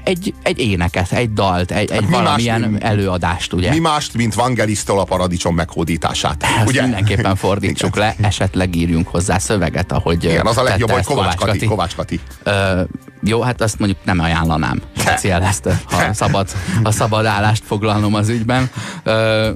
egy, 0.04 0.34
egy 0.44 0.60
éneket, 0.60 1.12
egy 1.12 1.34
dalt, 1.34 1.72
egy, 1.72 1.92
egy 1.92 2.04
hát 2.04 2.10
valamilyen 2.10 2.62
mást, 2.62 2.84
előadást, 2.84 3.54
ugye? 3.54 3.70
Mi 3.70 3.80
mást, 3.80 4.14
mint 4.14 4.34
Vangelisztól 4.34 5.00
a 5.00 5.04
paradicsom 5.04 5.56
meghódítását. 5.56 6.44
Ezt 6.44 6.68
ugye? 6.68 6.82
mindenképpen 6.82 7.36
fordítsuk 7.36 7.96
le, 7.96 8.16
esetleg 8.22 8.76
írjunk 8.76 9.08
hozzá 9.08 9.38
szöveget, 9.38 9.92
ahogy 9.92 10.24
Igen, 10.24 10.46
az 10.46 10.58
a 10.58 10.64
legjobb, 10.64 10.90
hogy 10.90 11.04
Kovács 11.04 11.36
Kati. 11.36 11.66
Kovács 11.66 11.96
Kati. 11.96 12.20
Ö, 12.44 12.82
jó, 13.24 13.42
hát 13.42 13.62
azt 13.62 13.80
mondjuk 13.80 14.00
nem 14.04 14.20
ajánlanám. 14.20 14.82
Speciálezte, 14.98 15.82
ha 15.86 16.14
szabad, 16.14 16.50
a 16.84 16.92
szabad 16.92 17.26
állást 17.26 17.64
foglalnom 17.66 18.14
az 18.14 18.30
ügyben. 18.30 18.70
Ö, 19.04 19.52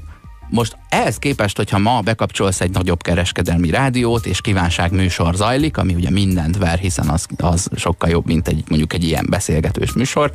most 0.49 0.77
ehhez 0.89 1.17
képest, 1.17 1.57
hogyha 1.57 1.77
ma 1.77 2.01
bekapcsolsz 2.01 2.61
egy 2.61 2.71
nagyobb 2.71 3.01
kereskedelmi 3.01 3.69
rádiót, 3.69 4.25
és 4.25 4.41
kívánság 4.41 4.91
műsor 4.91 5.35
zajlik, 5.35 5.77
ami 5.77 5.93
ugye 5.93 6.09
mindent 6.09 6.57
ver, 6.57 6.77
hiszen 6.77 7.09
az, 7.09 7.27
az 7.37 7.69
sokkal 7.75 8.09
jobb, 8.09 8.25
mint 8.25 8.47
egy 8.47 8.63
mondjuk 8.67 8.93
egy 8.93 9.03
ilyen 9.03 9.25
beszélgetős 9.29 9.93
műsor, 9.93 10.31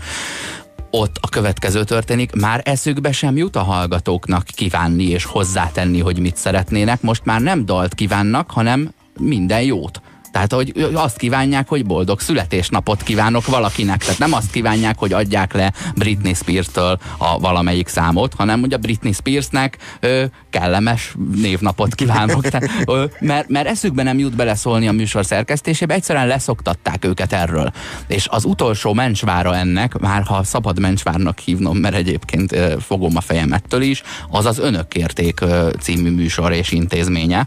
ott 0.90 1.18
a 1.20 1.28
következő 1.28 1.84
történik, 1.84 2.32
már 2.32 2.60
eszükbe 2.64 3.12
sem 3.12 3.36
jut 3.36 3.56
a 3.56 3.62
hallgatóknak 3.62 4.44
kívánni 4.44 5.08
és 5.08 5.24
hozzátenni, 5.24 6.00
hogy 6.00 6.18
mit 6.18 6.36
szeretnének. 6.36 7.02
Most 7.02 7.24
már 7.24 7.40
nem 7.40 7.64
dalt 7.64 7.94
kívánnak, 7.94 8.50
hanem 8.50 8.92
minden 9.18 9.62
jót 9.62 10.00
Tehát, 10.32 10.52
hogy 10.52 10.90
azt 10.94 11.16
kívánják, 11.16 11.68
hogy 11.68 11.86
boldog 11.86 12.20
születésnapot 12.20 13.02
kívánok 13.02 13.46
valakinek. 13.46 14.00
Tehát 14.00 14.18
nem 14.18 14.32
azt 14.32 14.50
kívánják, 14.50 14.98
hogy 14.98 15.12
adják 15.12 15.52
le 15.52 15.72
Britney 15.94 16.34
Spears-től 16.34 16.98
a 17.18 17.38
valamelyik 17.38 17.88
számot, 17.88 18.34
hanem 18.34 18.60
hogy 18.60 18.72
a 18.72 18.78
Britney 18.78 19.12
Spearsnek 19.12 19.78
ö, 20.00 20.24
kellemes 20.50 21.14
névnapot 21.34 21.94
kívánok. 21.94 22.48
Tehát, 22.48 22.70
ö, 22.86 23.04
mert, 23.20 23.48
mert 23.48 23.66
eszükbe 23.66 24.02
nem 24.02 24.18
jut 24.18 24.36
beleszólni 24.36 24.88
a 24.88 24.92
műsor 24.92 25.24
szerkesztésébe, 25.24 25.94
egyszerűen 25.94 26.26
leszoktatták 26.26 27.04
őket 27.04 27.32
erről. 27.32 27.72
És 28.06 28.26
az 28.30 28.44
utolsó 28.44 28.92
mencsvára 28.92 29.56
ennek, 29.56 29.98
már 29.98 30.22
ha 30.22 30.44
szabad 30.44 30.80
mencsvárnak 30.80 31.38
hívnom, 31.38 31.76
mert 31.76 31.94
egyébként 31.94 32.52
ö, 32.52 32.74
fogom 32.80 33.16
a 33.16 33.20
fejem 33.20 33.52
ettől 33.52 33.82
is, 33.82 34.02
az 34.30 34.46
az 34.46 34.58
Önökérték 34.58 35.40
ö, 35.40 35.70
című 35.80 36.10
műsor 36.10 36.52
és 36.52 36.70
intézménye, 36.70 37.46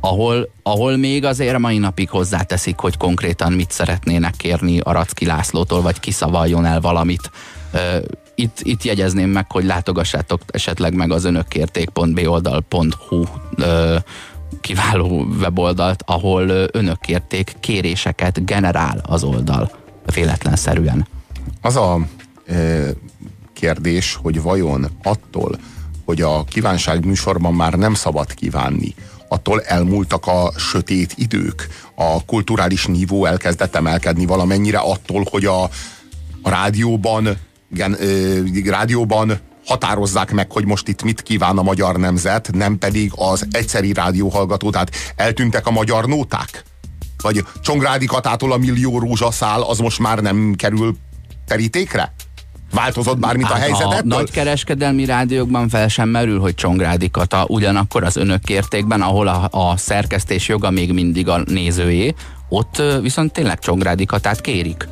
ahol, 0.00 0.48
ahol 0.62 0.96
még 0.96 1.24
azért 1.24 1.54
a 1.54 1.58
mai 1.58 1.78
napig 1.78 2.08
hozzáteszik, 2.08 2.78
hogy 2.78 2.96
konkrétan 2.96 3.52
mit 3.52 3.70
szeretnének 3.70 4.34
kérni 4.36 4.78
a 4.78 4.92
Racki 4.92 5.26
Lászlótól, 5.26 5.82
vagy 5.82 6.00
kiszavaljon 6.00 6.64
el 6.64 6.80
valamit. 6.80 7.30
Itt, 8.34 8.58
itt 8.62 8.82
jegyezném 8.82 9.30
meg, 9.30 9.52
hogy 9.52 9.64
látogassátok 9.64 10.40
esetleg 10.46 10.94
meg 10.94 11.10
az 11.10 11.24
önökkérték.boldal.hu 11.24 13.24
kiváló 14.60 15.26
weboldalt, 15.40 16.02
ahol 16.06 16.68
önökkérték 16.72 17.56
kéréseket 17.60 18.44
generál 18.44 19.00
az 19.06 19.22
oldal, 19.22 19.70
véletlenszerűen. 20.14 21.06
Az 21.60 21.76
a 21.76 21.98
e, 22.46 22.84
kérdés, 23.52 24.18
hogy 24.22 24.42
vajon 24.42 24.86
attól, 25.02 25.58
hogy 26.04 26.20
a 26.20 26.44
kívánság 26.44 27.04
műsorban 27.04 27.54
már 27.54 27.72
nem 27.72 27.94
szabad 27.94 28.34
kívánni, 28.34 28.94
attól 29.28 29.60
elmúltak 29.60 30.26
a 30.26 30.52
sötét 30.56 31.12
idők. 31.16 31.68
A 31.94 32.24
kulturális 32.24 32.86
nívó 32.86 33.24
elkezdett 33.24 33.74
emelkedni 33.74 34.26
valamennyire 34.26 34.78
attól, 34.78 35.26
hogy 35.30 35.44
a, 35.44 35.62
a 36.42 36.50
rádióban, 36.50 37.36
gen, 37.68 37.96
ö, 38.00 38.40
rádióban 38.64 39.40
határozzák 39.66 40.32
meg, 40.32 40.52
hogy 40.52 40.66
most 40.66 40.88
itt 40.88 41.02
mit 41.02 41.22
kíván 41.22 41.58
a 41.58 41.62
magyar 41.62 41.96
nemzet, 41.96 42.50
nem 42.52 42.78
pedig 42.78 43.12
az 43.14 43.46
egyszeri 43.50 43.92
rádióhallgató, 43.92 44.70
tehát 44.70 44.90
eltűntek 45.16 45.66
a 45.66 45.70
magyar 45.70 46.06
nóták? 46.06 46.64
Vagy 47.22 47.44
Csongrádi 47.62 48.06
Katától 48.06 48.52
a 48.52 48.56
millió 48.56 48.98
rózsaszál 48.98 49.62
az 49.62 49.78
most 49.78 49.98
már 49.98 50.18
nem 50.18 50.54
kerül 50.56 50.96
terítékre? 51.46 52.12
Változott 52.72 53.18
bármit 53.18 53.46
hát 53.46 53.54
a 53.54 53.60
helyzet 53.60 53.86
a 53.86 54.00
nagy 54.04 54.30
kereskedelmi 54.30 55.04
rádiókban 55.04 55.68
fel 55.68 55.88
sem 55.88 56.08
merül, 56.08 56.40
hogy 56.40 56.54
Csongrádi 56.54 57.10
Kata 57.10 57.44
ugyanakkor 57.48 58.04
az 58.04 58.16
önök 58.16 58.44
kértékben, 58.44 59.02
ahol 59.02 59.28
a, 59.28 59.48
a 59.50 59.76
szerkesztés 59.76 60.48
joga 60.48 60.70
még 60.70 60.92
mindig 60.92 61.28
a 61.28 61.42
nézőjé, 61.46 62.14
ott 62.48 62.82
viszont 63.00 63.32
tényleg 63.32 63.58
Csongrádi 63.58 64.04
Katát 64.04 64.40
kérik. 64.40 64.88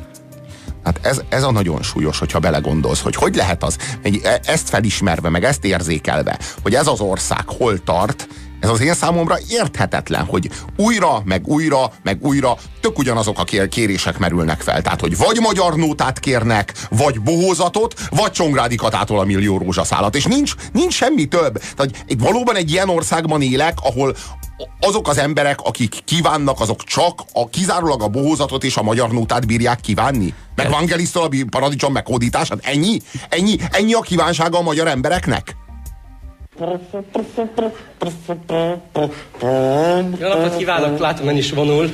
Hát 0.83 0.99
ez, 1.01 1.21
ez 1.29 1.43
a 1.43 1.51
nagyon 1.51 1.83
súlyos, 1.83 2.19
hogyha 2.19 2.39
belegondolsz, 2.39 3.01
hogy 3.01 3.15
hogy 3.15 3.35
lehet 3.35 3.63
az, 3.63 3.77
e, 4.23 4.39
ezt 4.45 4.69
felismerve, 4.69 5.29
meg 5.29 5.43
ezt 5.43 5.65
érzékelve, 5.65 6.39
hogy 6.61 6.75
ez 6.75 6.87
az 6.87 6.99
ország 6.99 7.43
hol 7.47 7.83
tart, 7.83 8.27
ez 8.65 8.71
az 8.71 8.81
én 8.81 8.93
számomra 8.93 9.37
érthetetlen, 9.49 10.25
hogy 10.25 10.49
újra, 10.77 11.21
meg 11.25 11.47
újra, 11.47 11.91
meg 12.03 12.17
újra 12.21 12.57
tök 12.81 12.97
ugyanazok 12.97 13.39
a 13.39 13.67
kérések 13.69 14.17
merülnek 14.17 14.61
fel. 14.61 14.81
Tehát, 14.81 15.01
hogy 15.01 15.17
vagy 15.17 15.39
magyar 15.39 15.75
nótát 15.75 16.19
kérnek, 16.19 16.73
vagy 16.89 17.21
bohózatot, 17.21 17.93
vagy 18.09 18.31
Csongrádi 18.31 18.75
Katától 18.75 19.19
a 19.19 19.23
millió 19.23 19.57
rózsaszálat. 19.57 20.15
És 20.15 20.23
nincs, 20.23 20.53
nincs 20.71 20.93
semmi 20.93 21.25
több. 21.25 21.57
Tehát 21.75 22.03
egy, 22.07 22.19
valóban 22.19 22.55
egy 22.55 22.71
ilyen 22.71 22.89
országban 22.89 23.41
élek, 23.41 23.77
ahol 23.81 24.15
azok 24.79 25.07
az 25.07 25.17
emberek, 25.17 25.61
akik 25.61 25.99
kívánnak, 26.05 26.59
azok 26.59 26.83
csak 26.83 27.21
a, 27.33 27.49
kizárólag 27.49 28.01
a 28.01 28.07
bohózatot 28.07 28.63
és 28.63 28.77
a 28.77 28.83
magyar 28.83 29.11
nótát 29.11 29.47
bírják 29.47 29.79
kívánni? 29.79 30.33
Meg 30.55 30.69
Vangelisztól 30.69 31.23
a 31.23 31.29
paradicsom 31.49 31.93
meghódítását? 31.93 32.59
Ennyi? 32.65 33.01
Ennyi? 33.29 33.55
Ennyi 33.71 33.93
a 33.93 34.01
kívánsága 34.01 34.57
a 34.57 34.61
magyar 34.61 34.87
embereknek? 34.87 35.55
Jó 40.19 40.27
napot 40.27 40.57
kívánok, 40.57 40.99
látom 40.99 41.27
ön 41.27 41.37
is 41.37 41.51
vonul. 41.51 41.89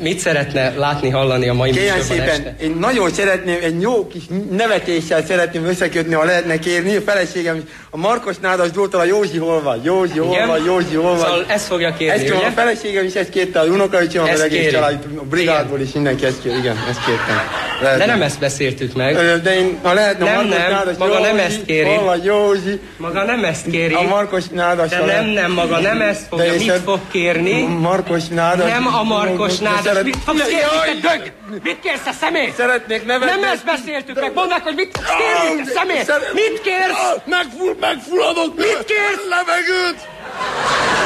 Mit 0.00 0.18
szeretne 0.18 0.72
látni, 0.76 1.10
hallani 1.10 1.48
a 1.48 1.52
mai 1.52 1.70
Kérem 1.70 2.00
szépen, 2.00 2.28
este? 2.28 2.56
én 2.62 2.76
nagyon 2.80 3.10
szeretném, 3.12 3.58
egy 3.62 3.80
jó 3.80 4.06
kis 4.06 4.22
nevetéssel 4.50 5.24
szeretném 5.24 5.64
összekötni, 5.64 6.14
ha 6.14 6.24
lehetne 6.24 6.58
kérni. 6.58 6.96
A 6.96 7.00
feleségem 7.00 7.68
a 7.90 7.96
Markos 7.96 8.36
Nádas 8.38 8.70
Dótól 8.70 9.00
a 9.00 9.04
Józsi 9.04 9.38
hol 9.38 9.62
van, 9.62 9.80
Józsi 9.84 10.18
hol 10.18 10.34
Igen? 10.34 10.46
van, 10.46 10.64
Józsi 10.64 10.94
hol 10.94 11.10
van. 11.10 11.18
Szóval 11.18 11.44
ezt 11.48 11.66
fogja 11.66 11.94
kérni, 11.98 12.22
ezt 12.22 12.34
ugye? 12.34 12.46
A 12.46 12.50
feleségem 12.50 13.04
is 13.04 13.14
ezt 13.14 13.30
kérte, 13.30 13.60
a 13.60 13.64
unokaöcsém, 13.64 14.22
az 14.22 14.40
egész 14.40 14.72
család, 14.72 14.98
a 15.16 15.24
brigádból 15.24 15.80
is 15.80 15.92
mindenki 15.92 16.24
ezt 16.24 16.42
kér, 16.42 16.56
igen, 16.56 16.76
ezt 16.88 17.04
kértem. 17.04 17.40
Lehetne. 17.82 18.04
De 18.06 18.12
nem 18.12 18.22
ezt 18.22 18.38
beszéltük 18.38 18.94
meg. 18.94 19.14
De 19.42 19.58
én, 19.58 19.78
ha 19.82 19.92
lehetne 19.92 20.24
nem, 20.24 20.34
Markos 20.34 20.56
nem, 20.56 20.70
Nádas, 20.70 20.96
maga 20.96 21.12
Józsi, 21.12 21.26
nem 21.26 21.38
ezt 21.38 21.64
kéri. 21.64 21.88
Hol 21.88 22.04
van 22.04 22.22
Józsi? 22.22 22.80
Maga 22.96 23.24
nem 23.24 23.44
ezt 23.44 23.70
kéri. 23.70 23.94
A 23.94 24.02
Markos 24.02 24.44
Nádas. 24.48 24.88
De 24.88 25.04
nem, 25.04 25.26
nem, 25.26 25.45
maga 25.50 25.80
nem 25.80 26.00
ezt 26.00 26.26
fogja, 26.28 26.52
mit 26.52 26.82
fog 26.84 27.00
kérni? 27.10 27.62
Markos 27.62 28.28
Nádas. 28.28 28.70
Nem 28.70 28.86
a 28.86 29.02
Markos 29.02 29.58
Nádas. 29.58 30.02
Mit 30.02 30.18
fogsz 30.24 30.46
kérni, 30.46 31.00
te 31.00 31.08
dög? 31.08 31.32
Mit 31.62 31.80
kérsz 31.80 32.06
a 32.06 32.12
szemét? 32.20 32.54
Szeretnék 32.54 33.06
nevetni. 33.06 33.40
Nem 33.40 33.50
ezt 33.52 33.64
beszéltük 33.64 34.20
meg. 34.20 34.32
Mondd 34.34 34.48
meg, 34.48 34.62
hogy 34.62 34.74
mit 34.74 34.90
kérni, 34.92 35.62
te 35.62 35.70
szemét? 35.74 36.12
Mit 36.32 36.60
kérsz? 36.62 36.96
Megfull, 37.24 37.76
megfulladok. 37.80 38.56
Mit 38.56 38.84
kérsz? 38.84 39.22
Levegőt. 39.28 40.08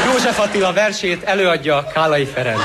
József 0.06 0.38
Attila 0.38 0.72
versét 0.72 1.22
előadja 1.22 1.86
Kálai 1.94 2.24
Ferenc. 2.24 2.62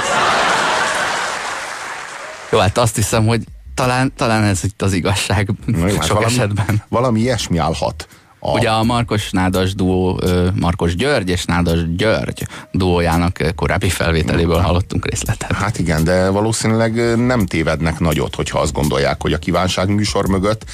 Jó, 2.52 2.60
hát 2.60 2.78
azt 2.78 2.96
hiszem, 2.96 3.26
hogy 3.26 3.42
talán, 3.76 4.14
talán 4.18 4.44
ez 4.44 4.64
itt 4.64 4.82
az 4.82 4.94
igazság 4.94 5.50
jó, 5.66 5.82
hát 5.82 6.06
sok 6.06 6.08
valami, 6.08 6.26
esetben. 6.26 6.84
Valami 6.90 7.20
ilyesmi 7.20 7.58
állhat. 7.58 8.08
A... 8.48 8.52
Ugye 8.52 8.70
a 8.70 8.84
Markos 8.84 9.32
Nádas 9.32 9.76
duó, 9.76 10.22
Markos 10.56 10.96
György 10.96 11.30
és 11.30 11.46
Nádas 11.46 11.80
György 11.96 12.48
duójának 12.72 13.38
korábbi 13.56 13.90
felvételéből 13.90 14.60
hallottunk 14.60 15.06
részletet. 15.10 15.52
Hát 15.52 15.80
igen, 15.80 16.04
de 16.04 16.30
valószínűleg 16.30 17.18
nem 17.26 17.46
tévednek 17.46 18.00
nagyot, 18.00 18.36
hogyha 18.36 18.60
azt 18.60 18.74
gondolják, 18.74 19.22
hogy 19.22 19.34
a 19.34 19.38
kívánság 19.38 19.90
műsor 19.90 20.28
mögött 20.28 20.66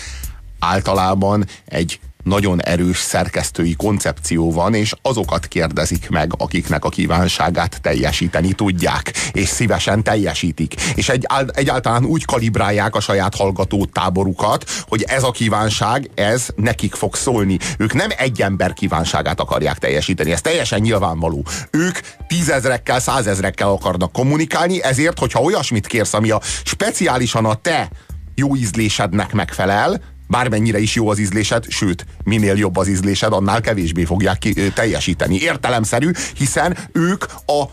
általában 0.60 1.46
egy 1.66 2.00
nagyon 2.24 2.62
erős 2.64 2.98
szerkesztői 2.98 3.74
koncepció 3.74 4.52
van, 4.52 4.74
és 4.74 4.94
azokat 5.02 5.48
kérdezik 5.48 6.10
meg, 6.10 6.32
akiknek 6.38 6.86
a 6.86 6.90
kívánságát 6.90 7.82
teljesíteni 7.82 8.52
tudják, 8.54 9.14
és 9.32 9.48
szívesen 9.48 10.04
teljesítik. 10.04 10.82
És 10.96 11.10
egy, 11.10 11.26
egyáltalán 11.54 12.06
úgy 12.06 12.26
kalibrálják 12.26 12.96
a 12.96 13.00
saját 13.00 13.36
hallgató 13.36 13.86
táborukat, 13.86 14.70
hogy 14.88 15.04
ez 15.08 15.24
a 15.24 15.32
kívánság, 15.32 16.10
ez 16.16 16.48
nekik 16.56 16.94
fog 16.94 17.16
szólni. 17.16 17.58
Ők 17.78 17.94
nem 17.94 18.10
egy 18.18 18.42
ember 18.42 18.74
kívánságát 18.74 19.40
akarják 19.40 19.78
teljesíteni, 19.78 20.32
ez 20.32 20.42
teljesen 20.42 20.80
nyilvánvaló. 20.80 21.46
Ők 21.72 22.00
tízezrekkel, 22.28 23.00
százezrekkel 23.00 23.70
akarnak 23.70 24.12
kommunikálni, 24.12 24.84
ezért, 24.84 25.20
hogyha 25.20 25.42
olyasmit 25.42 25.88
kérsz, 25.88 26.14
ami 26.14 26.30
a 26.30 26.42
speciálisan 26.64 27.46
a 27.46 27.56
te 27.56 27.90
jó 28.36 28.56
ízlésednek 28.56 29.34
megfelel, 29.34 30.02
bármennyire 30.32 30.80
is 30.80 30.96
jó 30.96 31.10
az 31.10 31.20
ízlésed, 31.20 31.66
sőt, 31.70 32.06
minél 32.24 32.56
jobb 32.58 32.78
az 32.78 32.88
ízlésed, 32.88 33.34
annál 33.34 33.62
kevésbé 33.62 34.04
fogják 34.04 34.38
ki, 34.38 34.54
teljesíteni. 34.74 35.42
Értelemszerű, 35.42 36.12
hiszen 36.36 36.78
ők 36.92 37.24
a 37.46 37.64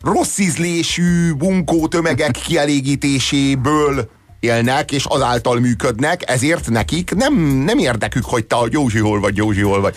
rossz 0.00 0.38
ízlésű 0.38 1.32
bunkó 1.32 1.88
tömegek 1.88 2.30
kielégítéséből 2.30 4.10
élnek, 4.40 4.92
és 4.92 5.04
azáltal 5.04 5.60
működnek, 5.60 6.30
ezért 6.30 6.70
nekik 6.70 7.14
nem, 7.14 7.34
nem 7.40 7.78
érdekük, 7.78 8.24
hogy 8.24 8.46
te 8.46 8.56
a 8.56 8.66
Józsi 8.70 8.98
hol 8.98 9.20
vagy, 9.20 9.36
Józsi 9.36 9.60
hol 9.60 9.80
vagy 9.80 9.96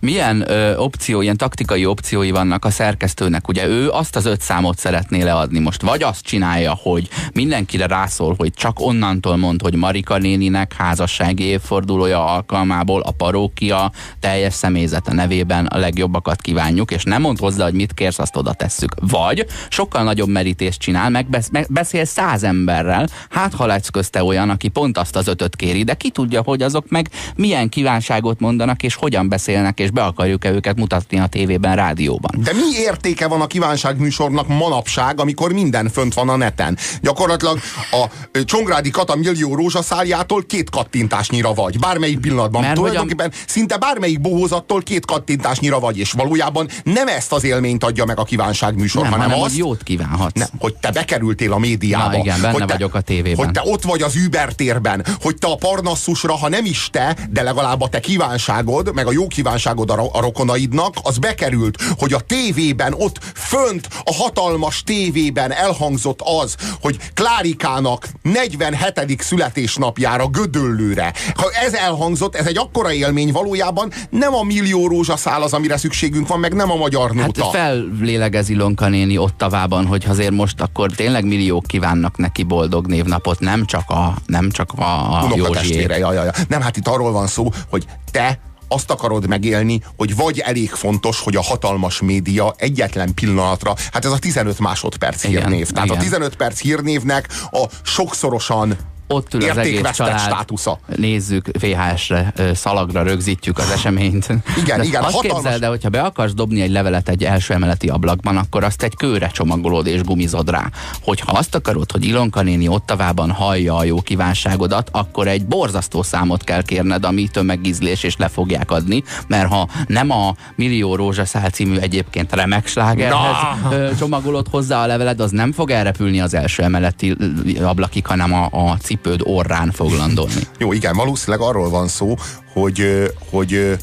milyen 0.00 0.50
ö, 0.50 0.76
opció, 0.76 1.20
ilyen 1.20 1.36
taktikai 1.36 1.86
opciói 1.86 2.30
vannak 2.30 2.64
a 2.64 2.70
szerkesztőnek? 2.70 3.48
Ugye 3.48 3.66
ő 3.66 3.90
azt 3.90 4.16
az 4.16 4.26
öt 4.26 4.40
számot 4.40 4.78
szeretné 4.78 5.22
leadni 5.22 5.58
most, 5.58 5.82
vagy 5.82 6.02
azt 6.02 6.24
csinálja, 6.24 6.78
hogy 6.82 7.08
mindenkire 7.32 7.86
rászól, 7.86 8.34
hogy 8.38 8.52
csak 8.52 8.80
onnantól 8.80 9.36
mond, 9.36 9.62
hogy 9.62 9.74
Marika 9.74 10.18
néninek 10.18 10.72
házassági 10.72 11.44
évfordulója 11.44 12.24
alkalmából 12.26 13.00
a 13.00 13.10
parókia 13.10 13.92
teljes 14.20 14.54
személyzete 14.54 15.12
nevében 15.12 15.66
a 15.66 15.78
legjobbakat 15.78 16.40
kívánjuk, 16.40 16.90
és 16.90 17.02
nem 17.02 17.20
mond 17.20 17.38
hozzá, 17.38 17.64
hogy 17.64 17.74
mit 17.74 17.94
kérsz, 17.94 18.18
azt 18.18 18.36
oda 18.36 18.52
tesszük. 18.52 18.94
Vagy 19.00 19.46
sokkal 19.68 20.02
nagyobb 20.02 20.28
merítést 20.28 20.80
csinál, 20.80 21.10
meg, 21.10 21.28
besz, 21.28 21.48
meg 21.50 21.66
beszél 21.68 22.04
száz 22.04 22.42
emberrel, 22.42 23.08
hát 23.30 23.54
ha 23.54 23.66
lesz 23.66 23.88
közte 23.88 24.24
olyan, 24.24 24.50
aki 24.50 24.68
pont 24.68 24.98
azt 24.98 25.16
az 25.16 25.28
ötöt 25.28 25.56
kéri, 25.56 25.82
de 25.82 25.94
ki 25.94 26.10
tudja, 26.10 26.42
hogy 26.42 26.62
azok 26.62 26.88
meg 26.88 27.10
milyen 27.36 27.68
kívánságot 27.68 28.40
mondanak, 28.40 28.82
és 28.82 28.94
hogyan 28.94 29.28
beszélnek, 29.28 29.78
és 29.78 29.89
és 29.90 29.96
be 29.96 30.04
akarjuk-e 30.04 30.50
őket 30.50 30.76
mutatni 30.76 31.18
a 31.18 31.26
tévében, 31.26 31.76
rádióban. 31.76 32.30
De 32.42 32.52
mi 32.52 32.78
értéke 32.78 33.28
van 33.28 33.40
a 33.40 33.46
kívánságműsornak 33.46 34.48
manapság, 34.48 35.20
amikor 35.20 35.52
minden 35.52 35.88
fönt 35.88 36.14
van 36.14 36.28
a 36.28 36.36
neten? 36.36 36.78
Gyakorlatilag 37.02 37.58
a 37.90 38.04
Csongrádi 38.44 38.90
Kata 38.90 39.16
millió 39.16 39.54
rózsaszáljától 39.54 40.42
két 40.42 40.70
kattintásnyira 40.70 41.54
vagy. 41.54 41.78
Bármelyik 41.78 42.20
pillanatban. 42.20 42.62
Mert 42.62 42.74
Tulajdonképpen 42.74 43.30
a... 43.32 43.36
szinte 43.46 43.76
bármelyik 43.76 44.20
bohózattól 44.20 44.82
két 44.82 45.06
kattintásnyira 45.06 45.80
vagy, 45.80 45.98
és 45.98 46.12
valójában 46.12 46.68
nem 46.84 47.08
ezt 47.08 47.32
az 47.32 47.44
élményt 47.44 47.84
adja 47.84 48.04
meg 48.04 48.18
a 48.18 48.24
kívánságműsor, 48.24 49.02
nem, 49.02 49.12
hanem, 49.12 49.26
hanem 49.26 49.42
azt, 49.42 49.52
hogy 49.52 49.60
jót 49.60 49.82
kívánhatsz. 49.82 50.38
Nem, 50.38 50.48
hogy 50.58 50.74
te 50.74 50.90
bekerültél 50.90 51.52
a 51.52 51.58
médiába. 51.58 52.10
Na 52.10 52.18
igen, 52.18 52.40
benne 52.40 52.52
hogy 52.52 52.64
te, 52.64 52.72
vagyok 52.72 52.94
a 52.94 53.00
tévében. 53.00 53.44
Hogy 53.44 53.50
te 53.50 53.62
ott 53.64 53.82
vagy 53.82 54.02
az 54.02 54.16
Uber 54.26 54.52
térben, 54.52 55.04
hogy 55.20 55.36
te 55.36 55.46
a 55.46 55.54
Parnasszusra, 55.54 56.36
ha 56.36 56.48
nem 56.48 56.64
is 56.64 56.88
te, 56.92 57.16
de 57.30 57.42
legalább 57.42 57.80
a 57.80 57.88
te 57.88 58.00
kívánságod, 58.00 58.94
meg 58.94 59.06
a 59.06 59.12
jó 59.12 59.26
kívánságod 59.26 59.79
a, 59.88 60.08
a 60.12 60.20
rokonaidnak, 60.20 60.94
az 61.02 61.18
bekerült, 61.18 61.82
hogy 61.98 62.12
a 62.12 62.20
tévében, 62.20 62.94
ott 62.98 63.18
fönt, 63.34 63.88
a 64.04 64.14
hatalmas 64.14 64.82
tévében 64.82 65.52
elhangzott 65.52 66.20
az, 66.42 66.56
hogy 66.80 66.98
Klárikának 67.14 68.08
47. 68.22 69.22
születésnapjára 69.22 70.26
Gödöllőre. 70.26 71.12
Ha 71.34 71.50
ez 71.64 71.72
elhangzott, 71.74 72.36
ez 72.36 72.46
egy 72.46 72.58
akkora 72.58 72.92
élmény 72.92 73.32
valójában, 73.32 73.92
nem 74.10 74.34
a 74.34 74.42
millió 74.42 74.86
rózsaszál 74.86 75.42
az, 75.42 75.52
amire 75.52 75.76
szükségünk 75.76 76.28
van, 76.28 76.40
meg 76.40 76.54
nem 76.54 76.70
a 76.70 76.76
magyar 76.76 77.12
nóta. 77.12 77.42
Hát 77.42 77.52
fellélegez 77.52 78.48
Ilonka 78.48 78.88
néni 78.88 79.18
Ottavában, 79.18 79.86
hogy 79.86 80.04
azért 80.08 80.30
most 80.30 80.60
akkor 80.60 80.90
tényleg 80.90 81.24
milliók 81.24 81.66
kívánnak 81.66 82.16
neki 82.16 82.42
boldog 82.42 82.86
névnapot, 82.86 83.40
nem 83.40 83.64
csak 83.64 83.90
a, 83.90 84.14
nem 84.26 84.50
csak 84.50 84.72
a, 84.72 84.82
a 85.12 85.28
Józsiért. 85.34 85.98
Ja, 85.98 86.12
ja, 86.12 86.24
ja. 86.24 86.32
Nem, 86.48 86.60
hát 86.60 86.76
itt 86.76 86.88
arról 86.88 87.12
van 87.12 87.26
szó, 87.26 87.50
hogy 87.68 87.84
te 88.10 88.38
azt 88.72 88.90
akarod 88.90 89.28
megélni, 89.28 89.82
hogy 89.96 90.16
vagy 90.16 90.38
elég 90.38 90.70
fontos, 90.70 91.20
hogy 91.20 91.36
a 91.36 91.42
hatalmas 91.42 92.00
média 92.00 92.54
egyetlen 92.56 93.14
pillanatra, 93.14 93.74
hát 93.92 94.04
ez 94.04 94.10
a 94.10 94.18
15 94.18 94.58
másodperc 94.58 95.24
igen, 95.24 95.40
hírnév. 95.40 95.70
Tehát 95.70 95.88
igen. 95.88 95.98
a 95.98 96.02
15 96.02 96.36
perc 96.36 96.60
hírnévnek 96.60 97.28
a 97.50 97.64
sokszorosan 97.82 98.76
ott 99.12 99.34
ül 99.34 99.50
az 99.50 99.56
egész 99.56 99.90
család, 99.90 100.20
státusza. 100.20 100.78
nézzük 100.96 101.46
VHS-re, 101.60 102.32
szalagra 102.54 103.02
rögzítjük 103.02 103.58
az 103.58 103.70
eseményt. 103.70 104.28
Igen, 104.56 104.78
de 104.78 104.84
igen. 104.84 105.02
Azt 105.02 105.14
hatalmas... 105.14 105.42
képzeld 105.42 105.62
el, 105.62 105.68
hogyha 105.68 105.88
be 105.88 106.00
akarsz 106.00 106.32
dobni 106.32 106.60
egy 106.60 106.70
levelet 106.70 107.08
egy 107.08 107.24
első 107.24 107.54
emeleti 107.54 107.88
ablakban, 107.88 108.36
akkor 108.36 108.64
azt 108.64 108.82
egy 108.82 108.96
kőre 108.96 109.28
csomagolod 109.28 109.86
és 109.86 110.02
gumizod 110.02 110.50
rá. 110.50 110.70
Hogyha 111.02 111.32
azt 111.32 111.54
akarod, 111.54 111.92
hogy 111.92 112.04
Ilonka 112.04 112.42
néni 112.42 112.68
Ottavában 112.68 113.30
hallja 113.30 113.76
a 113.76 113.84
jó 113.84 114.00
kívánságodat, 114.00 114.88
akkor 114.92 115.28
egy 115.28 115.46
borzasztó 115.46 116.02
számot 116.02 116.44
kell 116.44 116.62
kérned, 116.62 117.04
ami 117.04 117.28
tömegizlés 117.28 118.02
és 118.02 118.16
le 118.16 118.28
fogják 118.28 118.70
adni, 118.70 119.02
mert 119.26 119.48
ha 119.48 119.68
nem 119.86 120.10
a 120.10 120.34
Millió 120.54 120.94
Rózsaszál 120.94 121.50
című 121.50 121.76
egyébként 121.76 122.32
remek 122.32 122.66
slágerhez 122.66 123.36
no. 123.70 123.94
csomagolod 123.98 124.46
hozzá 124.50 124.82
a 124.82 124.86
leveled, 124.86 125.20
az 125.20 125.30
nem 125.30 125.52
fog 125.52 125.70
elrepülni 125.70 126.20
az 126.20 126.34
első 126.34 126.62
emeleti 126.62 127.16
ablakig, 127.62 128.06
hanem 128.06 128.32
a, 128.32 128.48
a 128.50 128.76
cip 128.76 128.99
cipőd 129.00 129.20
orrán 129.24 129.70
fog 129.70 129.92
landolni. 129.92 130.42
Jó, 130.58 130.72
igen, 130.72 130.96
valószínűleg 130.96 131.40
arról 131.48 131.70
van 131.70 131.88
szó, 131.88 132.14
hogy, 132.52 133.10
hogy 133.30 133.78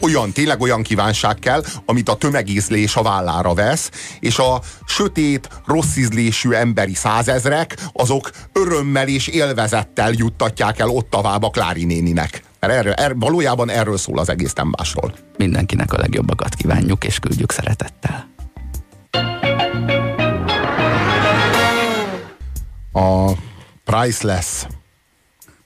olyan, 0.00 0.32
tényleg 0.32 0.60
olyan 0.60 0.82
kívánság 0.82 1.38
kell, 1.38 1.62
amit 1.84 2.08
a 2.08 2.14
tömegízlés 2.14 2.96
a 2.96 3.02
vállára 3.02 3.54
vesz, 3.54 3.90
és 4.20 4.38
a 4.38 4.60
sötét, 4.86 5.48
rossz 5.66 5.96
ízlésű 5.96 6.50
emberi 6.50 6.94
százezrek, 6.94 7.76
azok 7.92 8.30
örömmel 8.52 9.08
és 9.08 9.26
élvezettel 9.26 10.12
juttatják 10.16 10.78
el 10.78 10.88
ott 10.88 11.14
a 11.14 11.50
Klári 11.50 11.84
néninek. 11.84 12.42
Mert 12.60 12.72
erről, 12.72 12.92
er, 12.92 13.16
valójában 13.16 13.70
erről 13.70 13.96
szól 13.96 14.18
az 14.18 14.28
egész 14.28 14.52
tembásról. 14.52 15.14
Mindenkinek 15.36 15.92
a 15.92 15.98
legjobbakat 15.98 16.54
kívánjuk, 16.54 17.04
és 17.04 17.18
küldjük 17.18 17.52
szeretettel. 17.52 18.28
A 22.92 23.32
priceless 23.86 24.66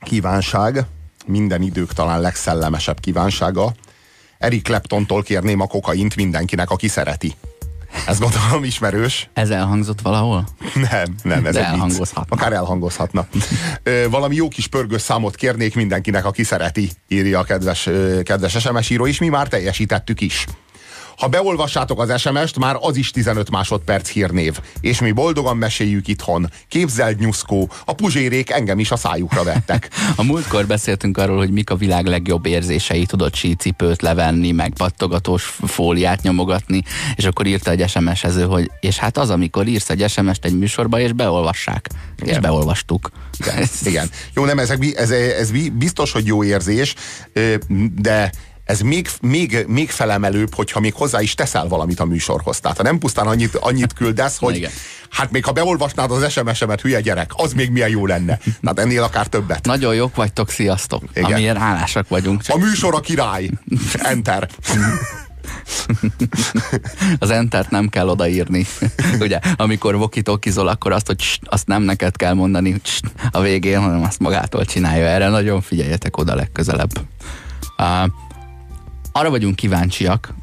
kívánság, 0.00 0.84
minden 1.26 1.62
idők 1.62 1.92
talán 1.92 2.20
legszellemesebb 2.20 3.00
kívánsága. 3.00 3.72
Eric 4.38 4.62
Claptontól 4.62 5.22
kérném 5.22 5.60
a 5.60 5.66
kokaint 5.66 6.16
mindenkinek, 6.16 6.70
aki 6.70 6.88
szereti. 6.88 7.34
Ez 8.06 8.18
gondolom 8.18 8.64
ismerős. 8.64 9.28
Ez 9.32 9.50
elhangzott 9.50 10.00
valahol? 10.00 10.48
Nem, 10.74 11.14
nem, 11.22 11.46
ez 11.46 11.54
De 11.54 11.60
egy 11.60 11.64
elhangozhatna. 11.66 12.36
Akár 12.36 12.52
elhangozhatna. 12.52 13.26
Ö, 13.82 14.06
valami 14.10 14.34
jó 14.34 14.48
kis 14.48 14.66
pörgős 14.66 15.00
számot 15.00 15.34
kérnék 15.34 15.74
mindenkinek, 15.74 16.24
aki 16.24 16.42
szereti, 16.42 16.90
írja 17.08 17.38
a 17.38 17.44
kedves, 17.44 17.88
kedves 18.22 18.56
SMS 18.58 18.90
író, 18.90 19.06
és 19.06 19.18
mi 19.18 19.28
már 19.28 19.48
teljesítettük 19.48 20.20
is. 20.20 20.46
Ha 21.20 21.28
beolvassátok 21.28 22.00
az 22.00 22.20
SMS-t, 22.20 22.58
már 22.58 22.76
az 22.80 22.96
is 22.96 23.10
15 23.10 23.50
másodperc 23.50 24.08
hírnév. 24.08 24.58
És 24.80 25.00
mi 25.00 25.12
boldogan 25.12 25.56
meséljük 25.56 26.08
itthon. 26.08 26.50
Képzeld 26.68 27.18
nyuszkó, 27.18 27.70
a 27.84 27.92
puzsérék 27.92 28.50
engem 28.50 28.78
is 28.78 28.90
a 28.90 28.96
szájukra 28.96 29.42
vettek. 29.42 29.88
a 30.16 30.22
múltkor 30.22 30.66
beszéltünk 30.66 31.18
arról, 31.18 31.36
hogy 31.36 31.50
mik 31.50 31.70
a 31.70 31.76
világ 31.76 32.06
legjobb 32.06 32.46
érzései, 32.46 33.06
tudod 33.06 33.34
sícipőt 33.34 34.02
levenni, 34.02 34.50
meg 34.50 34.72
pattogatós 34.72 35.42
fóliát 35.66 36.22
nyomogatni, 36.22 36.82
és 37.16 37.24
akkor 37.24 37.46
írta 37.46 37.70
egy 37.70 37.88
SMS-ező, 37.88 38.44
hogy 38.44 38.70
és 38.80 38.96
hát 38.96 39.18
az, 39.18 39.30
amikor 39.30 39.66
írsz 39.66 39.90
egy 39.90 40.10
SMS-t 40.10 40.44
egy 40.44 40.58
műsorba, 40.58 41.00
és 41.00 41.12
beolvassák. 41.12 41.88
Igen. 42.22 42.34
És 42.34 42.40
beolvastuk. 42.40 43.10
Igen. 43.38 43.68
Igen. 43.84 44.10
Jó, 44.34 44.44
nem, 44.44 44.58
ez, 44.58 44.70
ez, 44.94 45.10
ez 45.10 45.50
biztos, 45.72 46.12
hogy 46.12 46.26
jó 46.26 46.44
érzés, 46.44 46.94
de 47.94 48.30
ez 48.70 48.80
még, 48.80 49.10
még, 49.20 49.64
még 49.66 49.90
felemelőbb, 49.90 50.54
hogyha 50.54 50.80
még 50.80 50.94
hozzá 50.94 51.20
is 51.20 51.34
teszel 51.34 51.68
valamit 51.68 52.00
a 52.00 52.04
műsorhoz. 52.04 52.60
Tehát 52.60 52.76
ha 52.76 52.82
nem 52.82 52.98
pusztán 52.98 53.26
annyit, 53.26 53.54
annyit 53.54 53.92
küldesz, 53.92 54.38
hogy 54.38 54.56
Igen. 54.56 54.70
hát 55.10 55.30
még 55.30 55.44
ha 55.44 55.52
beolvasnád 55.52 56.10
az 56.10 56.32
SMS-emet, 56.32 56.80
hülye 56.80 57.00
gyerek, 57.00 57.30
az 57.36 57.52
még 57.52 57.70
milyen 57.70 57.88
jó 57.88 58.06
lenne. 58.06 58.38
Tehát 58.62 58.78
ennél 58.78 59.02
akár 59.02 59.26
többet. 59.26 59.64
Nagyon 59.64 59.94
jók 59.94 60.16
vagytok, 60.16 60.50
sziasztok. 60.50 61.02
Igen. 61.14 61.32
Amilyen 61.32 61.56
hálásak 61.56 62.08
vagyunk. 62.08 62.42
Csak... 62.42 62.56
A 62.56 62.58
műsor 62.58 62.94
a 62.94 63.00
király. 63.00 63.50
Enter. 63.92 64.48
az 67.18 67.30
entert 67.30 67.70
nem 67.70 67.88
kell 67.88 68.08
odaírni. 68.08 68.66
Ugye, 69.20 69.38
amikor 69.56 69.96
vokitokizol, 69.96 70.68
akkor 70.68 70.92
azt, 70.92 71.06
hogy 71.06 71.40
azt 71.44 71.66
nem 71.66 71.82
neked 71.82 72.16
kell 72.16 72.34
mondani 72.34 72.80
a 73.30 73.40
végén, 73.40 73.80
hanem 73.80 74.02
azt 74.02 74.18
magától 74.18 74.64
csinálja. 74.64 75.06
Erre 75.06 75.28
nagyon 75.28 75.60
figyeljetek 75.60 76.16
oda 76.16 76.34
legközelebb. 76.34 76.90
Uh, 77.78 78.10
arra 79.12 79.30
vagyunk 79.30 79.56
kíváncsiak, 79.56 80.34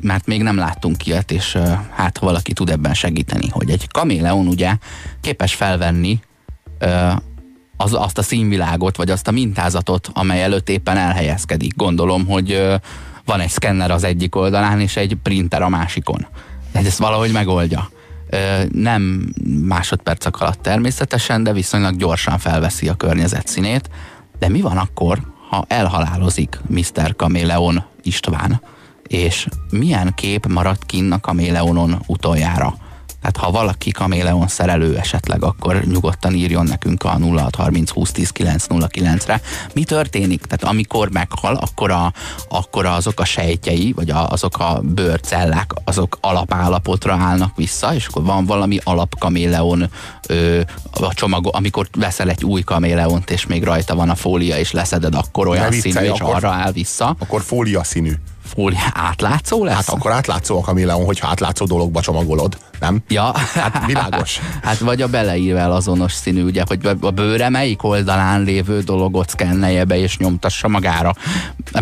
mert 0.00 0.26
még 0.26 0.42
nem 0.42 0.56
láttunk 0.56 1.06
ilyet, 1.06 1.30
és 1.30 1.58
hát 1.90 2.18
ha 2.18 2.26
valaki 2.26 2.52
tud 2.52 2.70
ebben 2.70 2.94
segíteni, 2.94 3.48
hogy 3.48 3.70
egy 3.70 3.88
kaméleon 3.90 4.46
ugye 4.46 4.76
képes 5.20 5.54
felvenni 5.54 6.20
az, 7.76 7.94
azt 7.94 8.18
a 8.18 8.22
színvilágot, 8.22 8.96
vagy 8.96 9.10
azt 9.10 9.28
a 9.28 9.30
mintázatot, 9.30 10.10
amely 10.12 10.42
előtt 10.42 10.68
éppen 10.68 10.96
elhelyezkedik. 10.96 11.76
Gondolom, 11.76 12.26
hogy 12.26 12.66
van 13.24 13.40
egy 13.40 13.48
szkenner 13.48 13.90
az 13.90 14.04
egyik 14.04 14.36
oldalán, 14.36 14.80
és 14.80 14.96
egy 14.96 15.16
printer 15.22 15.62
a 15.62 15.68
másikon. 15.68 16.26
Ez 16.72 16.86
ezt 16.86 16.98
valahogy 16.98 17.32
megoldja. 17.32 17.90
Nem 18.72 19.32
másodpercek 19.62 20.40
alatt 20.40 20.62
természetesen, 20.62 21.42
de 21.42 21.52
viszonylag 21.52 21.96
gyorsan 21.96 22.38
felveszi 22.38 22.88
a 22.88 22.94
környezet 22.94 23.46
színét. 23.46 23.90
De 24.38 24.48
mi 24.48 24.60
van 24.60 24.76
akkor, 24.76 25.18
ha 25.48 25.64
elhalálozik 25.68 26.60
Mr. 26.66 27.16
Kameleon 27.16 27.84
István, 28.04 28.60
és 29.02 29.48
milyen 29.70 30.14
kép 30.14 30.46
maradt 30.46 30.86
kinn 30.86 31.12
a 31.12 31.20
Kaméleonon 31.20 32.02
utoljára? 32.06 32.74
Tehát 33.24 33.36
ha 33.50 33.58
valaki 33.58 33.90
kaméleon 33.90 34.48
szerelő 34.48 34.96
esetleg, 34.96 35.44
akkor 35.44 35.84
nyugodtan 35.84 36.34
írjon 36.34 36.64
nekünk 36.66 37.04
a 37.04 37.08
0630 37.08 37.90
2010 37.90 38.30
909 38.30 39.26
re 39.26 39.40
Mi 39.74 39.84
történik? 39.84 40.42
Tehát 40.46 40.74
amikor 40.74 41.10
meghal, 41.10 41.54
akkor, 41.54 41.90
a, 41.90 42.12
akkor 42.48 42.86
azok 42.86 43.20
a 43.20 43.24
sejtjei, 43.24 43.92
vagy 43.92 44.10
a, 44.10 44.28
azok 44.28 44.58
a 44.58 44.80
bőrcellák, 44.82 45.72
azok 45.84 46.18
alapállapotra 46.20 47.14
állnak 47.14 47.56
vissza, 47.56 47.94
és 47.94 48.06
akkor 48.06 48.24
van 48.24 48.44
valami 48.44 48.78
alapkaméleon 48.82 49.90
ö, 50.28 50.60
a 50.92 51.14
csomag, 51.14 51.48
amikor 51.52 51.88
veszel 51.98 52.30
egy 52.30 52.44
új 52.44 52.62
kaméleont, 52.62 53.30
és 53.30 53.46
még 53.46 53.64
rajta 53.64 53.94
van 53.94 54.10
a 54.10 54.14
fólia, 54.14 54.58
és 54.58 54.72
leszeded, 54.72 55.14
akkor 55.14 55.46
olyan 55.46 55.70
viccelj, 55.70 55.92
színű, 55.92 56.14
és 56.14 56.20
akkor, 56.20 56.34
arra 56.34 56.50
áll 56.50 56.72
vissza. 56.72 57.16
Akkor 57.18 57.42
fólia 57.42 57.84
színű 57.84 58.12
fólia 58.54 58.90
átlátszó 58.92 59.64
lesz? 59.64 59.74
Hát 59.74 59.88
akkor 59.88 60.12
átlátszó 60.12 60.58
a 60.58 60.60
kaméleon, 60.60 61.04
hogyha 61.04 61.28
átlátszó 61.28 61.64
dologba 61.64 62.00
csomagolod, 62.00 62.58
nem? 62.80 63.02
Ja. 63.08 63.32
Hát 63.54 63.86
világos. 63.86 64.40
hát 64.62 64.78
vagy 64.78 65.02
a 65.02 65.08
beleírvel 65.08 65.72
azonos 65.72 66.12
színű, 66.12 66.42
ugye, 66.42 66.62
hogy 66.66 66.78
a 67.00 67.10
bőre 67.10 67.48
melyik 67.48 67.82
oldalán 67.82 68.42
lévő 68.42 68.80
dologot 68.80 69.28
szkennelje 69.28 69.84
be 69.84 69.98
és 69.98 70.16
nyomtassa 70.16 70.68
magára. 70.68 71.14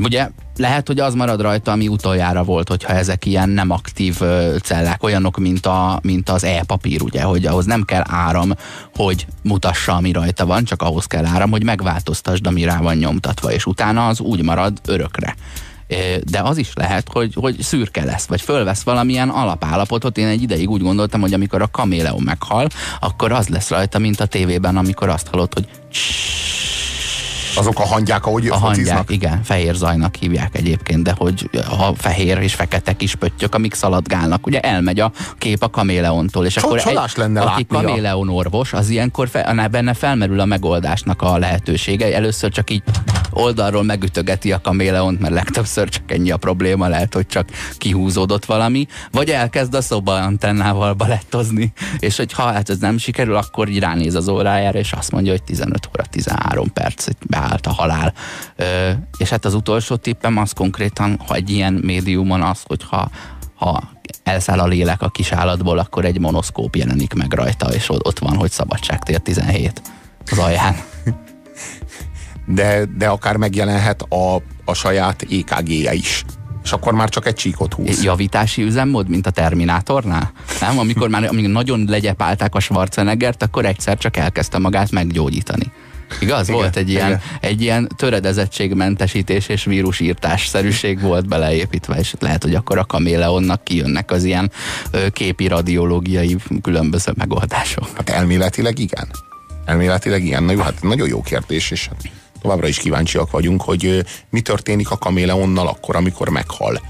Ugye 0.03 0.29
lehet, 0.57 0.87
hogy 0.87 0.99
az 1.01 1.15
marad 1.15 1.41
rajta, 1.41 1.73
ami 1.73 1.89
utoljára 1.89 2.43
volt, 2.43 2.69
hogyha 2.69 2.93
ezek 2.93 3.27
ilyen 3.27 3.49
nem 3.49 3.71
aktív 3.71 4.21
cellák, 4.63 5.03
olyanok, 5.03 5.39
mint, 5.39 5.67
a, 5.67 5.99
mint 6.03 6.31
az 6.31 6.45
e-papír, 6.45 7.03
ugye, 7.03 7.23
hogy 7.23 7.47
ahhoz 7.47 7.65
nem 7.65 7.83
kell 7.83 8.03
áram, 8.09 8.51
hogy 8.95 9.27
mutassa, 9.43 9.95
ami 9.95 10.13
rajta 10.13 10.47
van, 10.47 10.65
csak 10.65 10.83
ahhoz 10.83 11.05
kell 11.05 11.25
áram, 11.25 11.51
hogy 11.51 11.65
megváltoztasd, 11.65 12.47
ami 12.47 12.65
rá 12.65 12.79
van 12.79 12.97
nyomtatva, 12.97 13.53
és 13.53 13.67
utána 13.67 14.07
az 14.07 14.21
úgy 14.21 14.43
marad 14.43 14.81
örökre 14.87 15.35
de 16.31 16.41
az 16.41 16.57
is 16.57 16.71
lehet, 16.75 17.09
hogy, 17.13 17.35
hogy 17.35 17.61
szürke 17.61 18.05
lesz, 18.05 18.27
vagy 18.27 18.41
fölvesz 18.41 18.83
valamilyen 18.83 19.29
alapállapotot. 19.29 20.19
Én 20.19 20.27
egy 20.27 20.43
ideig 20.43 20.71
úgy 20.71 20.83
gondoltam, 20.83 21.21
hogy 21.21 21.33
amikor 21.33 21.63
a 21.63 21.71
kaméleon 21.71 22.23
meghal, 22.23 22.69
akkor 23.01 23.33
az 23.33 23.49
lesz 23.49 23.71
rajta, 23.71 23.99
mint 23.99 24.21
a 24.21 24.27
tévében, 24.27 24.77
amikor 24.77 25.09
azt 25.09 25.29
hallott, 25.29 25.55
hogy 25.55 25.69
azok 27.57 27.79
a 27.79 27.87
hangyák, 27.87 28.27
ahogy 28.27 28.47
a 28.47 28.57
hangyák, 28.57 29.11
igen, 29.11 29.43
fehér 29.43 29.75
zajnak 29.75 30.15
hívják 30.15 30.57
egyébként, 30.57 31.03
de 31.03 31.15
hogy 31.17 31.51
a 31.79 31.95
fehér 31.97 32.39
és 32.39 32.55
fekete 32.55 32.93
kis 32.93 33.15
pöttyök, 33.15 33.55
amik 33.55 33.75
szaladgálnak, 33.75 34.47
ugye 34.47 34.61
elmegy 34.61 35.01
a 35.01 35.13
kép 35.39 35.63
a 35.63 35.69
kaméleontól, 35.69 36.47
és 36.47 36.57
akkor 36.57 36.83
egy, 36.87 36.99
lenne 37.15 37.41
aki 37.41 37.67
kaméleon 37.67 38.29
orvos, 38.29 38.73
az 38.73 38.89
ilyenkor 38.89 39.29
fe, 39.29 39.69
benne 39.71 39.95
felmerül 39.95 40.41
a 40.41 40.45
megoldásnak 40.45 41.23
a 41.23 41.39
lehetősége. 41.39 42.15
Először 42.15 42.51
csak 42.51 42.71
így 42.71 42.83
oldalról 43.33 43.83
megütögeti 43.83 44.53
a 44.53 44.61
kaméleont, 44.61 45.21
mert 45.21 45.35
legtöbbször 45.35 45.89
csak 45.89 46.13
ennyi 46.13 46.31
a 46.31 46.37
probléma, 46.37 46.89
lehet, 46.89 47.15
hogy 47.15 47.27
csak 47.27 47.49
kihúzódott 47.79 48.45
valami, 48.45 48.87
vagy 49.11 49.31
elkezd 49.31 49.75
a 49.75 49.83
szoba 49.83 50.15
antennával 50.15 50.95
balettozni, 50.95 51.73
és 51.99 52.17
hogy 52.17 52.33
ha 52.33 52.43
hát 52.43 52.69
ez 52.69 52.79
nem 52.79 52.99
sikerül, 52.99 53.37
akkor 53.37 53.69
így 53.69 53.79
ránéz 53.79 54.15
az 54.15 54.29
órájára, 54.29 54.79
és 54.79 54.93
azt 54.93 55.11
mondja, 55.11 55.33
hogy 55.33 55.43
15 55.43 55.89
óra 55.89 56.05
13 56.11 56.73
perc, 56.73 57.07
beállt 57.27 57.67
a 57.67 57.73
halál. 57.73 58.13
Ö, 58.57 58.91
és 59.19 59.29
hát 59.29 59.45
az 59.45 59.55
utolsó 59.55 59.97
tippem 59.97 60.37
az 60.37 60.53
konkrétan, 60.53 61.21
ha 61.27 61.35
egy 61.35 61.51
ilyen 61.51 61.73
médiumon 61.73 62.43
az, 62.43 62.63
hogyha 62.67 63.11
ha 63.55 63.83
elszáll 64.23 64.59
a 64.59 64.67
lélek 64.67 65.03
a 65.03 65.09
kis 65.09 65.33
állatból, 65.33 65.79
akkor 65.79 66.05
egy 66.05 66.19
monoszkóp 66.19 66.77
jelenik 66.77 67.15
meg 67.15 67.33
rajta, 67.33 67.75
és 67.75 67.89
ott 67.89 68.19
van, 68.19 68.37
hogy 68.37 68.51
szabadságtér 68.51 69.19
17 69.19 69.83
az 70.31 70.39
alján 70.39 70.77
de, 72.47 72.85
de 72.97 73.07
akár 73.09 73.37
megjelenhet 73.37 74.03
a, 74.03 74.43
a 74.65 74.75
saját 74.75 75.27
EKG-je 75.31 75.95
is. 75.95 76.25
És 76.65 76.73
akkor 76.73 76.93
már 76.93 77.09
csak 77.09 77.27
egy 77.27 77.35
csíkot 77.35 77.75
húz. 77.75 78.03
Javítási 78.03 78.63
üzemmód, 78.63 79.09
mint 79.09 79.27
a 79.27 79.31
Terminátornál? 79.31 80.33
Nem? 80.61 80.79
Amikor 80.79 81.09
már 81.09 81.25
amikor 81.25 81.51
nagyon 81.51 81.85
legyepálták 81.89 82.55
a 82.55 82.61
Schwarzeneggert, 82.61 83.43
akkor 83.43 83.65
egyszer 83.65 83.99
csak 83.99 84.17
elkezdte 84.17 84.59
magát 84.59 84.91
meggyógyítani. 84.91 85.73
Igaz? 86.21 86.49
Igen, 86.49 86.61
volt 86.61 86.77
egy 86.77 86.91
ilyen, 86.91 87.07
igen. 87.07 87.21
egy 87.41 87.63
ilyen 87.63 87.89
töredezettségmentesítés 87.97 89.49
és 89.49 89.65
vírusírtás 89.65 90.47
szerűség 90.47 91.01
volt 91.01 91.29
beleépítve, 91.29 91.97
és 91.97 92.15
lehet, 92.19 92.43
hogy 92.43 92.55
akkor 92.55 92.79
a 92.79 92.85
kaméleonnak 92.85 93.65
kijönnek 93.65 94.11
az 94.11 94.25
ilyen 94.25 94.51
képi 95.13 95.47
radiológiai 95.47 96.37
különböző 96.63 97.13
megoldások. 97.17 97.89
Hát 97.97 98.11
elméletileg 98.11 98.79
igen. 98.79 99.09
Elméletileg 99.65 100.25
igen. 100.25 100.43
Na 100.43 100.53
jó, 100.53 100.61
hát 100.61 100.83
nagyon 100.83 101.09
jó 101.09 101.23
kérdés, 101.23 101.71
és 101.71 101.89
továbbra 102.43 102.69
is 102.69 102.79
kíváncsiak 102.79 103.31
vagyunk, 103.31 103.63
hogy 103.63 104.05
mi 104.31 104.41
történik 104.41 104.91
a 104.91 104.97
kaméleonnal 104.97 105.67
akkor, 105.67 105.97
amikor 105.97 106.29
meghal 106.29 106.81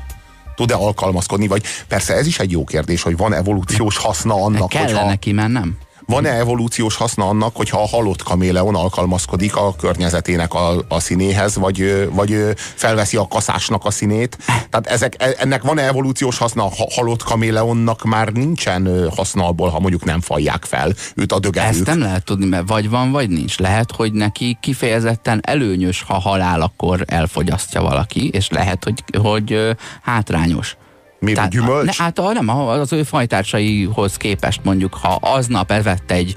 tud-e 0.54 0.74
alkalmazkodni, 0.74 1.46
vagy 1.46 1.62
persze 1.88 2.14
ez 2.14 2.26
is 2.26 2.38
egy 2.38 2.50
jó 2.50 2.64
kérdés, 2.64 3.02
hogy 3.02 3.16
van 3.16 3.34
evolúciós 3.34 3.96
haszna 3.96 4.34
annak, 4.34 4.68
Kellene 4.68 4.92
hogyha... 4.92 5.06
neki, 5.06 5.32
mert 5.32 5.52
nem. 5.52 5.76
Van-e 6.12 6.30
evolúciós 6.30 6.96
haszna 6.96 7.28
annak, 7.28 7.56
hogyha 7.56 7.82
a 7.82 7.86
halott 7.86 8.22
kaméleon 8.22 8.74
alkalmazkodik 8.74 9.56
a 9.56 9.74
környezetének 9.76 10.54
a, 10.54 10.84
a 10.88 11.00
színéhez, 11.00 11.56
vagy, 11.56 12.08
vagy 12.10 12.54
felveszi 12.56 13.16
a 13.16 13.28
kaszásnak 13.28 13.84
a 13.84 13.90
színét? 13.90 14.38
Tehát 14.46 14.86
ezek, 14.86 15.14
e, 15.18 15.34
ennek 15.38 15.62
van-e 15.62 15.82
evolúciós 15.82 16.38
haszna? 16.38 16.64
A 16.64 16.70
halott 16.94 17.22
kaméleonnak 17.22 18.02
már 18.02 18.32
nincsen 18.32 19.10
haszna 19.16 19.46
abból, 19.46 19.68
ha 19.68 19.80
mondjuk 19.80 20.04
nem 20.04 20.20
falják 20.20 20.64
fel 20.64 20.92
őt 21.14 21.32
a 21.32 21.38
dögevők. 21.38 21.70
Ezt 21.70 21.86
nem 21.86 22.00
lehet 22.00 22.24
tudni, 22.24 22.46
mert 22.46 22.68
vagy 22.68 22.90
van, 22.90 23.10
vagy 23.10 23.28
nincs. 23.28 23.58
Lehet, 23.58 23.92
hogy 23.92 24.12
neki 24.12 24.58
kifejezetten 24.60 25.40
előnyös, 25.42 26.02
ha 26.02 26.18
halál, 26.20 26.60
akkor 26.60 27.04
elfogyasztja 27.06 27.82
valaki, 27.82 28.28
és 28.28 28.48
lehet, 28.48 28.84
hogy, 28.84 29.04
hogy 29.18 29.76
hátrányos. 30.02 30.76
Miért 31.22 31.36
Tehát, 31.36 31.52
gyümölcs? 31.52 31.98
Ne, 31.98 32.04
hát 32.04 32.20
nem, 32.32 32.48
az 32.48 32.92
ő 32.92 33.02
fajtársaihoz 33.02 34.16
képest 34.16 34.60
mondjuk, 34.64 34.94
ha 34.94 35.18
aznap 35.20 35.70
evett 35.70 36.10
egy 36.10 36.34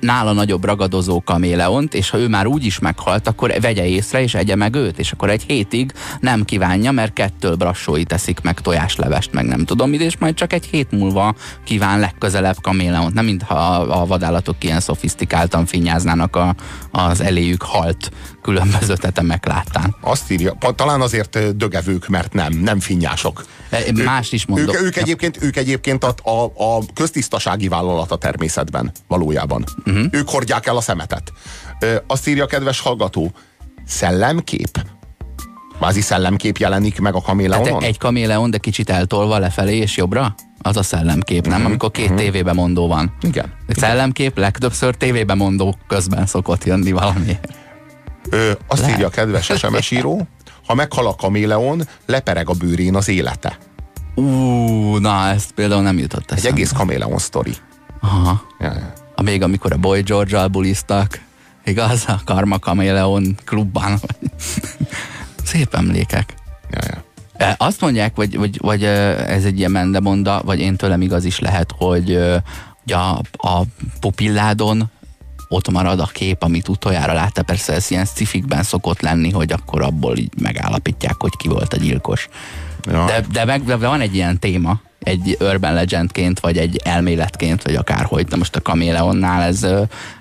nála 0.00 0.32
nagyobb 0.32 0.64
ragadozó 0.64 1.22
kaméleont, 1.22 1.94
és 1.94 2.10
ha 2.10 2.18
ő 2.18 2.28
már 2.28 2.46
úgy 2.46 2.64
is 2.64 2.78
meghalt, 2.78 3.28
akkor 3.28 3.52
vegye 3.60 3.86
észre, 3.86 4.22
és 4.22 4.34
egye 4.34 4.56
meg 4.56 4.74
őt, 4.74 4.98
és 4.98 5.12
akkor 5.12 5.30
egy 5.30 5.42
hétig 5.46 5.92
nem 6.20 6.44
kívánja, 6.44 6.90
mert 6.90 7.12
kettől 7.12 7.54
brassói 7.54 8.04
teszik 8.04 8.40
meg 8.40 8.60
tojáslevest, 8.60 9.32
meg 9.32 9.46
nem 9.46 9.64
tudom 9.64 9.90
mit, 9.90 10.00
és 10.00 10.16
majd 10.16 10.34
csak 10.34 10.52
egy 10.52 10.64
hét 10.64 10.90
múlva 10.90 11.34
kíván 11.64 12.00
legközelebb 12.00 12.56
kaméleont. 12.62 13.14
Nem 13.14 13.24
mintha 13.24 13.54
a, 13.54 14.00
a 14.00 14.06
vadállatok 14.06 14.64
ilyen 14.64 14.80
szofisztikáltan 14.80 15.66
finnyáznának 15.66 16.36
a, 16.36 16.54
az 16.90 17.20
eléjük 17.20 17.62
halt 17.62 18.10
különböző 18.46 18.94
tetemek 18.94 19.46
láttán. 19.46 19.96
Azt 20.00 20.30
írja, 20.30 20.56
talán 20.74 21.00
azért 21.00 21.56
dögevők, 21.56 22.08
mert 22.08 22.32
nem, 22.32 22.52
nem 22.52 22.80
finnyások. 22.80 23.44
E, 23.70 23.78
más 24.04 24.32
is 24.32 24.46
mondok. 24.46 24.74
Ők, 24.74 24.82
ők 24.82 24.96
egyébként, 24.96 25.42
ők 25.42 25.56
egyébként 25.56 26.04
a, 26.04 26.14
a, 26.30 26.44
a 26.44 26.82
köztisztasági 26.94 27.68
vállalat 27.68 28.10
a 28.10 28.16
természetben 28.16 28.92
valójában. 29.08 29.64
Uh-huh. 29.84 30.04
Ők 30.10 30.28
hordják 30.28 30.66
el 30.66 30.76
a 30.76 30.80
szemetet. 30.80 31.32
Azt 32.06 32.28
írja 32.28 32.44
a 32.44 32.46
kedves 32.46 32.80
hallgató, 32.80 33.32
szellemkép? 33.86 34.84
Vázi 35.78 36.00
szellemkép 36.00 36.56
jelenik 36.56 37.00
meg 37.00 37.14
a 37.14 37.20
kaméleonon? 37.20 37.72
Hát 37.72 37.82
egy 37.82 37.98
kaméleon, 37.98 38.50
de 38.50 38.58
kicsit 38.58 38.90
eltolva 38.90 39.38
lefelé 39.38 39.76
és 39.76 39.96
jobbra? 39.96 40.34
Az 40.58 40.76
a 40.76 40.82
szellemkép, 40.82 41.42
nem? 41.42 41.52
Uh-huh. 41.52 41.66
Amikor 41.66 41.90
két 41.90 42.04
uh-huh. 42.04 42.18
tévébe 42.20 42.52
mondó 42.52 42.88
van. 42.88 43.16
Igen. 43.20 43.52
A 43.68 43.74
szellemkép 43.76 44.38
legtöbbször 44.38 44.94
tévébe 44.94 45.34
mondó 45.34 45.76
közben 45.88 46.26
szokott 46.26 46.64
jönni 46.64 46.92
valami. 46.92 47.38
Ö, 48.30 48.52
azt 48.66 48.80
Lehet. 48.80 48.94
írja 48.94 49.06
a 49.06 49.10
kedves 49.10 49.52
SMS 49.56 49.90
író, 49.90 50.28
ha 50.66 50.74
meghal 50.74 51.06
a 51.06 51.14
kaméleon, 51.14 51.82
lepereg 52.06 52.48
a 52.48 52.52
bőrén 52.52 52.94
az 52.94 53.08
élete. 53.08 53.58
Ú, 54.14 54.24
na, 54.96 55.28
ezt 55.28 55.52
például 55.52 55.82
nem 55.82 55.98
jutott 55.98 56.30
eszembe. 56.30 56.48
Egy 56.48 56.54
egész 56.54 56.72
kaméleon 56.72 57.18
sztori. 57.18 57.54
Aha. 58.00 58.42
Ja, 58.58 58.72
ja. 58.72 58.92
A 59.14 59.22
még 59.22 59.42
amikor 59.42 59.72
a 59.72 59.76
Boy 59.76 60.00
George-al 60.00 60.48
buliztak, 60.48 61.20
igaz? 61.64 62.04
A 62.06 62.20
Karma 62.24 62.58
Kaméleon 62.58 63.36
klubban. 63.44 64.00
Szép 65.44 65.74
emlékek. 65.74 66.34
Ja, 66.70 66.78
ja. 66.82 67.04
E, 67.36 67.54
azt 67.58 67.80
mondják, 67.80 68.16
vagy, 68.16 68.36
vagy, 68.36 68.58
vagy 68.60 68.84
ez 68.84 69.44
egy 69.44 69.58
ilyen 69.58 69.70
mendemonda, 69.70 70.42
vagy 70.44 70.60
én 70.60 70.76
tőlem 70.76 71.00
igaz 71.00 71.24
is 71.24 71.38
lehet, 71.38 71.74
hogy, 71.78 72.18
hogy 72.82 72.92
a, 72.92 73.20
a 73.36 73.62
pupilládon 74.00 74.90
ott 75.48 75.70
marad 75.70 76.00
a 76.00 76.08
kép, 76.12 76.42
amit 76.42 76.68
utoljára 76.68 77.12
látta. 77.12 77.42
Persze 77.42 77.72
ez 77.72 77.90
ilyen 77.90 78.04
szifikben 78.04 78.62
szokott 78.62 79.00
lenni, 79.00 79.30
hogy 79.30 79.52
akkor 79.52 79.82
abból 79.82 80.16
így 80.16 80.32
megállapítják, 80.40 81.14
hogy 81.18 81.36
ki 81.36 81.48
volt 81.48 81.72
a 81.72 81.76
gyilkos. 81.76 82.28
Ja. 82.84 83.04
De, 83.04 83.24
de, 83.32 83.44
meg, 83.44 83.64
de 83.64 83.76
van 83.76 84.00
egy 84.00 84.14
ilyen 84.14 84.38
téma, 84.38 84.80
egy 85.06 85.36
urban 85.40 85.74
legendként, 85.74 86.40
vagy 86.40 86.58
egy 86.58 86.80
elméletként, 86.84 87.62
vagy 87.62 87.74
akárhogy. 87.74 88.24
De 88.24 88.36
most 88.36 88.56
a 88.56 88.60
kaméleonnál 88.60 89.42
ez, 89.42 89.66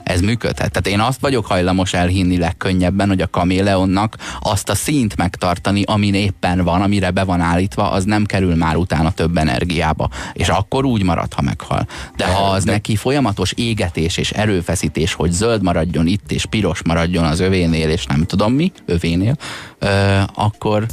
ez 0.04 0.22
működhet. 0.22 0.72
Tehát 0.72 0.88
én 0.88 1.00
azt 1.00 1.20
vagyok 1.20 1.46
hajlamos 1.46 1.94
elhinni 1.94 2.38
legkönnyebben, 2.38 3.08
hogy 3.08 3.22
a 3.22 3.30
kaméleonnak 3.30 4.16
azt 4.40 4.70
a 4.70 4.76
színt 4.76 5.18
megtartani, 5.18 5.84
amin 5.86 6.14
éppen 6.14 6.64
van, 6.64 6.82
amire 6.82 7.12
be 7.12 7.24
van 7.24 7.42
állítva, 7.42 7.92
az 7.92 8.04
nem 8.04 8.26
kerül 8.26 8.56
már 8.56 8.76
utána 8.76 9.12
több 9.12 9.38
energiába. 9.38 10.10
És 10.34 10.50
akkor 10.50 10.86
úgy 10.86 11.04
marad, 11.04 11.34
ha 11.34 11.42
meghal. 11.42 11.88
De 12.16 12.26
ha 12.26 12.44
az 12.44 12.64
de... 12.64 12.72
neki 12.72 12.96
folyamatos 12.96 13.52
égetés 13.52 14.18
és 14.18 14.32
erőfeszítés, 14.32 15.14
hogy 15.14 15.32
zöld 15.32 15.64
maradjon 15.64 16.08
itt, 16.08 16.32
és 16.32 16.46
piros 16.46 16.84
maradjon 16.84 17.24
az 17.24 17.40
övénél, 17.40 17.90
és 17.90 18.06
nem 18.06 18.26
tudom 18.26 18.54
mi, 18.54 18.72
övénél, 18.86 19.36
ö, 19.80 20.20
akkor 20.34 20.86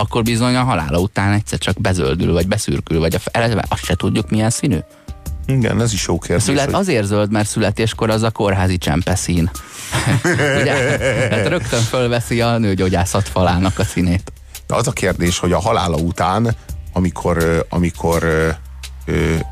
akkor 0.00 0.22
bizony 0.22 0.56
a 0.56 0.62
halála 0.62 0.98
után 0.98 1.32
egyszer 1.32 1.58
csak 1.58 1.80
bezöldül, 1.80 2.32
vagy 2.32 2.48
beszürkül, 2.48 2.98
vagy 2.98 3.14
a 3.14 3.18
eleve 3.32 3.64
azt 3.68 3.84
se 3.84 3.94
tudjuk 3.94 4.30
milyen 4.30 4.50
színű. 4.50 4.78
Igen, 5.46 5.80
ez 5.80 5.92
is 5.92 6.06
jó 6.06 6.18
kérdés. 6.18 6.42
Szület 6.42 6.64
hogy... 6.64 6.74
azért 6.74 7.06
zöld, 7.06 7.30
mert 7.30 7.48
születéskor 7.48 8.10
az 8.10 8.22
a 8.22 8.30
kórházi 8.30 8.78
csempeszín. 8.78 9.50
Ugye? 10.60 10.72
Hát 11.30 11.48
rögtön 11.48 11.80
fölveszi 11.80 12.40
a 12.40 12.58
nőgyógyászat 12.58 13.28
falának 13.28 13.78
a 13.78 13.84
színét. 13.84 14.32
De 14.66 14.74
az 14.74 14.86
a 14.86 14.92
kérdés, 14.92 15.38
hogy 15.38 15.52
a 15.52 15.60
halála 15.60 15.96
után, 15.96 16.56
amikor, 16.92 17.66
amikor 17.68 18.24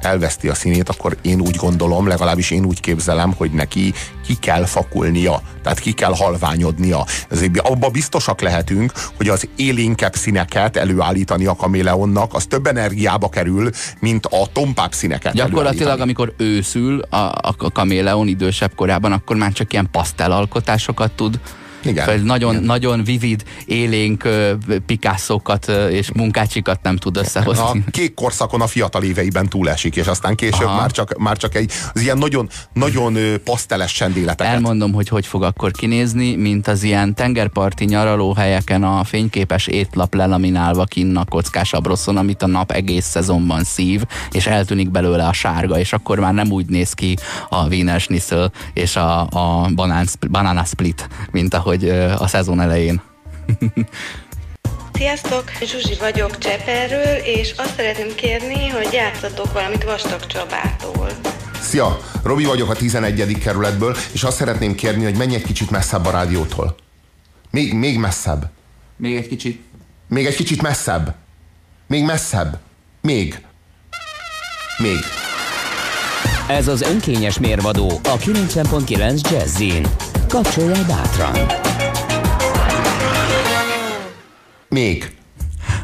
elveszti 0.00 0.48
a 0.48 0.54
színét, 0.54 0.88
akkor 0.88 1.16
én 1.22 1.40
úgy 1.40 1.56
gondolom, 1.56 2.06
legalábbis 2.06 2.50
én 2.50 2.64
úgy 2.64 2.80
képzelem, 2.80 3.32
hogy 3.36 3.50
neki 3.50 3.92
ki 4.26 4.34
kell 4.34 4.64
fakulnia, 4.64 5.42
tehát 5.62 5.78
ki 5.78 5.92
kell 5.92 6.14
halványodnia. 6.14 7.04
Ezért 7.28 7.58
abba 7.58 7.88
biztosak 7.88 8.40
lehetünk, 8.40 8.92
hogy 9.16 9.28
az 9.28 9.48
élénkebb 9.56 10.14
színeket 10.14 10.76
előállítani 10.76 11.46
a 11.46 11.54
kaméleonnak, 11.54 12.34
az 12.34 12.46
több 12.46 12.66
energiába 12.66 13.28
kerül, 13.28 13.70
mint 14.00 14.26
a 14.26 14.46
tompább 14.52 14.92
színeket 14.92 15.32
Gyakorlatilag, 15.32 16.00
amikor 16.00 16.34
őszül 16.36 17.00
a, 17.00 17.16
a 17.42 17.72
kaméleon 17.72 18.28
idősebb 18.28 18.74
korában, 18.74 19.12
akkor 19.12 19.36
már 19.36 19.52
csak 19.52 19.72
ilyen 19.72 19.88
pasztelalkotásokat 19.90 21.10
tud 21.12 21.40
Igen. 21.84 22.20
Nagyon, 22.20 22.56
nagyon 22.56 23.04
vivid, 23.04 23.44
élénk 23.64 24.28
pikászókat 24.86 25.68
és 25.90 26.12
munkácsikat 26.12 26.82
nem 26.82 26.96
tud 26.96 27.16
összehozni. 27.16 27.84
A 27.86 27.90
kék 27.90 28.14
korszakon 28.14 28.60
a 28.60 28.66
fiatal 28.66 29.02
éveiben 29.02 29.48
túlesik, 29.48 29.96
és 29.96 30.06
aztán 30.06 30.34
később 30.34 30.68
már 30.68 30.90
csak, 30.90 31.18
már 31.18 31.36
csak 31.36 31.54
egy 31.54 31.72
az 31.92 32.00
ilyen 32.00 32.18
nagyon, 32.18 32.48
nagyon 32.72 33.16
paszteles 33.44 33.92
csendéleteket. 33.92 34.52
Elmondom, 34.52 34.92
hogy 34.92 35.08
hogy 35.08 35.26
fog 35.26 35.42
akkor 35.42 35.70
kinézni, 35.70 36.36
mint 36.36 36.68
az 36.68 36.82
ilyen 36.82 37.14
tengerparti 37.14 37.84
nyaralóhelyeken 37.84 38.82
a 38.84 39.04
fényképes 39.04 39.66
étlap 39.66 40.14
lelaminálva 40.14 40.84
kinn 40.84 41.16
a 41.16 41.24
kockás 41.24 41.72
abroszon, 41.72 42.16
amit 42.16 42.42
a 42.42 42.46
nap 42.46 42.72
egész 42.72 43.06
szezonban 43.06 43.64
szív, 43.64 44.02
és 44.30 44.46
eltűnik 44.46 44.90
belőle 44.90 45.26
a 45.26 45.32
sárga, 45.32 45.78
és 45.78 45.92
akkor 45.92 46.18
már 46.18 46.34
nem 46.34 46.50
úgy 46.50 46.66
néz 46.66 46.92
ki 46.92 47.16
a 47.48 47.66
Wiener 47.66 48.00
Schnitzel 48.00 48.52
és 48.72 48.96
a, 48.96 49.20
a 49.20 49.68
banán, 49.74 50.06
banana 50.30 50.64
split, 50.64 51.08
mint 51.30 51.54
ahogy 51.54 51.67
a 52.18 52.26
szezon 52.26 52.60
elején. 52.60 53.02
Sziasztok, 54.92 55.44
Zsuzsi 55.60 55.94
vagyok 56.00 56.38
Cseperről, 56.38 57.16
és 57.24 57.54
azt 57.56 57.74
szeretném 57.74 58.14
kérni, 58.14 58.68
hogy 58.68 58.88
játszatok 58.92 59.52
valamit 59.52 59.84
Vastag 59.84 60.26
Csabától. 60.26 61.10
Szia, 61.60 61.98
Robi 62.22 62.44
vagyok 62.44 62.70
a 62.70 62.74
11. 62.74 63.38
kerületből, 63.38 63.96
és 64.12 64.22
azt 64.22 64.36
szeretném 64.36 64.74
kérni, 64.74 65.04
hogy 65.04 65.16
menj 65.16 65.34
egy 65.34 65.42
kicsit 65.42 65.70
messzebb 65.70 66.06
a 66.06 66.10
rádiótól. 66.10 66.76
Még, 67.50 67.74
még 67.74 67.98
messzebb. 67.98 68.50
Még 68.96 69.16
egy 69.16 69.28
kicsit. 69.28 69.62
Még 70.08 70.26
egy 70.26 70.34
kicsit 70.36 70.62
messzebb. 70.62 71.14
Még 71.86 72.04
messzebb. 72.04 72.58
Még. 73.00 73.40
Még. 74.78 74.98
Ez 76.48 76.68
az 76.68 76.82
önkényes 76.82 77.38
mérvadó 77.38 78.00
a 78.04 78.16
90.9 78.16 79.30
Jazzin. 79.30 79.86
Kapcsolja 80.28 80.84
bátran. 80.86 81.36
Még. 84.68 85.16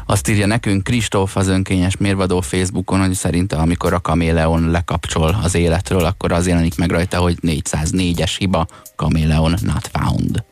Azt 0.05 0.27
írja 0.27 0.45
nekünk 0.45 0.83
Kristóf 0.83 1.35
az 1.37 1.47
önkényes 1.47 1.97
mérvadó 1.97 2.41
Facebookon, 2.41 2.99
hogy 2.99 3.13
szerinte 3.13 3.55
amikor 3.55 3.93
a 3.93 3.99
kaméleon 3.99 4.71
lekapcsol 4.71 5.37
az 5.43 5.55
életről, 5.55 6.05
akkor 6.05 6.31
az 6.31 6.47
jelenik 6.47 6.75
meg 6.77 6.89
rajta, 6.89 7.17
hogy 7.17 7.37
404-es 7.41 8.31
hiba, 8.37 8.67
kaméleon 8.95 9.53
not 9.61 9.89
found. 9.93 10.43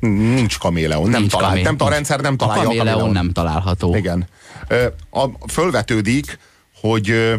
Nincs 0.00 0.58
kaméleon, 0.58 1.08
nem, 1.10 1.20
Nincs 1.20 1.32
talál, 1.32 1.48
kamé- 1.48 1.62
nem 1.64 1.76
a 1.78 1.88
rendszer 1.88 2.20
nem 2.20 2.36
találja 2.36 2.60
a 2.62 2.64
a 2.64 2.66
kaméleon 2.66 2.88
kaméleon. 2.98 3.12
nem 3.24 3.32
található. 3.32 3.96
Igen. 3.96 4.28
Ö, 4.68 4.86
A, 5.10 5.24
fölvetődik, 5.48 6.38
hogy, 6.80 7.34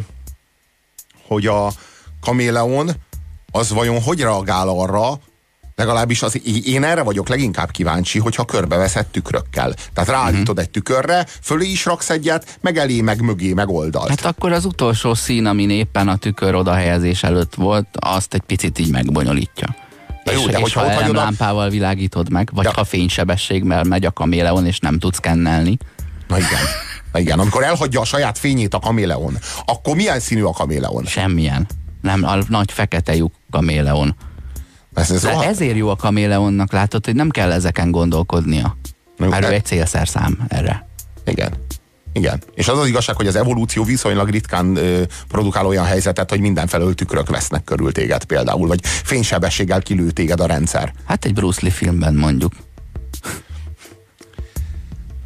hogy 1.28 1.46
a 1.48 1.72
kaméleon 2.22 2.90
az 3.56 3.70
vajon 3.72 4.02
hogy 4.02 4.22
reagál 4.22 4.68
arra, 4.68 5.20
legalábbis 5.76 6.22
az, 6.22 6.42
én 6.66 6.84
erre 6.84 7.02
vagyok 7.02 7.30
leginkább 7.30 7.72
kíváncsi, 7.72 8.20
hogyha 8.20 8.46
körbeveszed 8.46 9.06
tükrökkel. 9.06 9.74
Tehát 9.94 10.10
ráállítod 10.10 10.60
egy 10.60 10.70
tükörre, 10.70 11.26
fölé 11.42 11.68
is 11.68 11.86
raksz 11.86 12.10
egyet, 12.10 12.58
meg 12.62 12.78
elé, 12.78 13.02
meg 13.02 13.22
mögé, 13.22 13.54
meg 13.54 13.70
oldalt. 13.70 14.10
Hát 14.10 14.26
akkor 14.26 14.52
az 14.52 14.66
utolsó 14.66 15.14
szín, 15.14 15.46
amin 15.46 15.70
éppen 15.70 16.08
a 16.08 16.18
tükör 16.18 16.56
odahelyezés 16.56 17.24
előtt 17.24 17.56
volt, 17.56 17.88
azt 18.00 18.34
egy 18.34 18.42
picit 18.42 18.80
így 18.80 18.92
megbonyolítja. 18.92 19.76
És, 20.24 20.32
jó, 20.34 20.48
de 20.48 20.60
és 20.60 20.74
ha 20.74 20.86
ott 20.86 20.94
hagyod 20.94 21.16
a- 21.16 21.20
lámpával 21.24 21.70
világítod 21.70 22.32
meg, 22.32 22.50
vagy 22.54 22.66
De- 22.66 22.72
ha 22.76 22.84
fénysebességgel 22.84 23.84
megy 23.84 24.06
a 24.06 24.12
kaméleon, 24.12 24.66
és 24.66 24.80
nem 24.80 25.00
tudsz 25.00 25.18
kennelni. 25.20 25.78
Na 26.28 26.38
igen. 26.38 26.62
Na 27.12 27.20
igen, 27.20 27.40
amikor 27.40 27.64
elhagyja 27.64 28.00
a 28.02 28.06
saját 28.06 28.38
fényét 28.38 28.74
a 28.74 28.80
kaméleon, 28.80 29.38
akkor 29.66 29.96
milyen 29.96 30.20
színű 30.20 30.44
a 30.44 30.52
kaméleon? 30.52 31.06
Semmilyen. 31.06 31.68
Nem, 32.06 32.24
a 32.24 32.38
nagy 32.48 32.72
fekete 32.72 33.16
lyuk 33.16 33.34
kaméleon. 33.52 34.16
Ez, 34.94 35.12
ez 35.12 35.24
rohadt- 35.24 35.48
ezért 35.48 35.76
jó 35.76 35.90
a 35.90 35.96
kaméleonnak, 35.96 36.72
látod, 36.72 37.06
hogy 37.06 37.16
nem 37.16 37.30
kell 37.30 37.52
ezeken 37.52 37.92
gondolkodnia. 37.92 38.78
Jó, 39.18 39.28
Már 39.28 39.44
ő 39.44 39.48
egy 39.54 39.66
célszerszám 39.66 40.46
erre. 40.48 40.88
Igen. 41.26 41.54
Igen. 42.14 42.42
És 42.54 42.68
az 42.68 42.78
az 42.78 42.88
igazság, 42.88 43.16
hogy 43.16 43.28
az 43.28 43.36
evolúció 43.36 43.84
viszonylag 43.84 44.30
ritkán 44.30 44.76
ö, 44.76 45.02
produkál 45.28 45.66
olyan 45.66 45.86
helyzetet, 45.86 46.30
hogy 46.30 46.40
mindenfelől 46.40 46.94
tükrök 46.96 47.30
vesznek 47.30 47.64
körül 47.64 47.92
téged 47.92 48.24
például, 48.24 48.68
vagy 48.68 48.80
fénysebességgel 48.84 49.82
kilő 49.82 50.12
téged 50.12 50.40
a 50.40 50.46
rendszer. 50.46 50.94
Hát 51.06 51.26
egy 51.26 51.34
Bruce 51.34 51.60
Lee 51.62 51.72
filmben 51.72 52.16
mondjuk. 52.16 52.54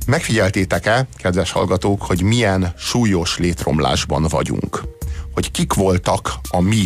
Megfigyeltétek-e, 0.06 1.08
kedves 1.18 1.52
hallgatók, 1.52 2.02
hogy 2.02 2.22
milyen 2.22 2.74
súlyos 2.78 3.38
létromlásban 3.38 4.24
vagyunk? 4.30 4.82
Hogy 5.34 5.52
kik 5.52 5.74
voltak 5.74 6.34
a 6.50 6.60
mi 6.60 6.84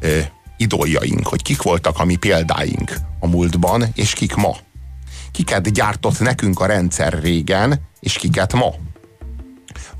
ö, 0.00 0.20
idoljaink, 0.56 1.26
hogy 1.26 1.42
kik 1.42 1.62
voltak 1.62 1.98
a 1.98 2.04
mi 2.04 2.16
példáink 2.16 2.96
a 3.20 3.26
múltban, 3.26 3.84
és 3.94 4.12
kik 4.12 4.34
ma? 4.34 4.56
Kiket 5.32 5.72
gyártott 5.72 6.20
nekünk 6.20 6.60
a 6.60 6.66
rendszer 6.66 7.18
régen, 7.22 7.88
és 8.00 8.16
kiket 8.16 8.52
ma? 8.52 8.70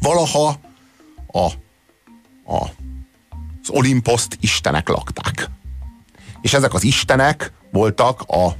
Valaha 0.01 0.59
a, 1.27 1.39
a, 2.55 2.63
az 3.63 3.69
Olimposzt 3.69 4.37
istenek 4.41 4.89
lakták. 4.89 5.51
És 6.41 6.55
ezek 6.55 6.75
az 6.75 6.85
istenek 6.85 7.53
voltak 7.71 8.21
a 8.21 8.57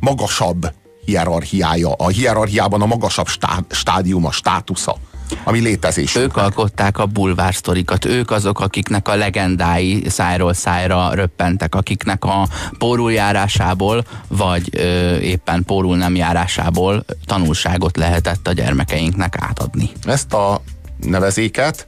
magasabb 0.00 0.72
hierarchiája, 1.04 1.92
a 1.92 2.08
hierarchiában 2.08 2.82
a 2.82 2.86
magasabb 2.86 3.28
stá, 3.28 3.58
stádium, 3.70 4.24
a 4.24 4.32
státusza, 4.32 4.96
ami 5.44 5.60
létezés. 5.60 6.16
Ők 6.16 6.36
alkották 6.36 6.98
a 6.98 7.06
bulvársztorikat, 7.06 8.04
ők 8.04 8.30
azok, 8.30 8.60
akiknek 8.60 9.08
a 9.08 9.14
legendái 9.14 10.04
szájról 10.08 10.52
szájra 10.52 11.14
röppentek, 11.14 11.74
akiknek 11.74 12.24
a 12.24 12.48
pórul 12.78 13.12
járásából, 13.12 14.04
vagy 14.28 14.68
ö, 14.72 15.16
éppen 15.16 15.64
pórul 15.64 15.96
nem 15.96 16.16
járásából 16.16 17.04
tanulságot 17.26 17.96
lehetett 17.96 18.48
a 18.48 18.52
gyermekeinknek 18.52 19.36
átadni. 19.40 19.90
Ezt 20.04 20.32
a 20.32 20.62
nevezéket, 21.00 21.86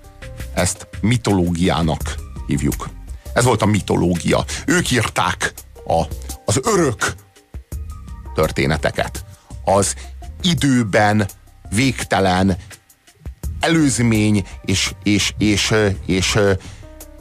ezt 0.55 0.87
mitológiának 1.01 2.15
hívjuk. 2.47 2.89
Ez 3.33 3.45
volt 3.45 3.63
a 3.63 3.67
mitológia. 3.67 4.45
Ők 4.67 4.91
írták 4.91 5.53
a, 5.87 6.03
az 6.45 6.61
örök 6.63 7.15
történeteket. 8.35 9.25
Az 9.65 9.95
időben 10.43 11.27
végtelen 11.69 12.57
előzmény 13.67 14.45
és, 14.65 14.93
és, 15.03 15.35
és, 15.39 15.75
és, 16.07 16.39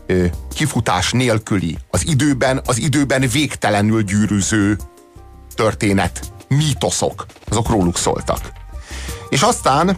és 0.05 0.27
kifutás 0.53 1.11
nélküli, 1.11 1.77
az 1.89 2.07
időben, 2.07 2.61
az 2.65 2.77
időben 2.77 3.29
végtelenül 3.31 4.03
gyűrűző 4.03 4.77
történet, 5.55 6.33
mítoszok, 6.47 7.25
azok 7.49 7.69
róluk 7.69 7.97
szóltak. 7.97 8.51
És 9.29 9.41
aztán, 9.41 9.97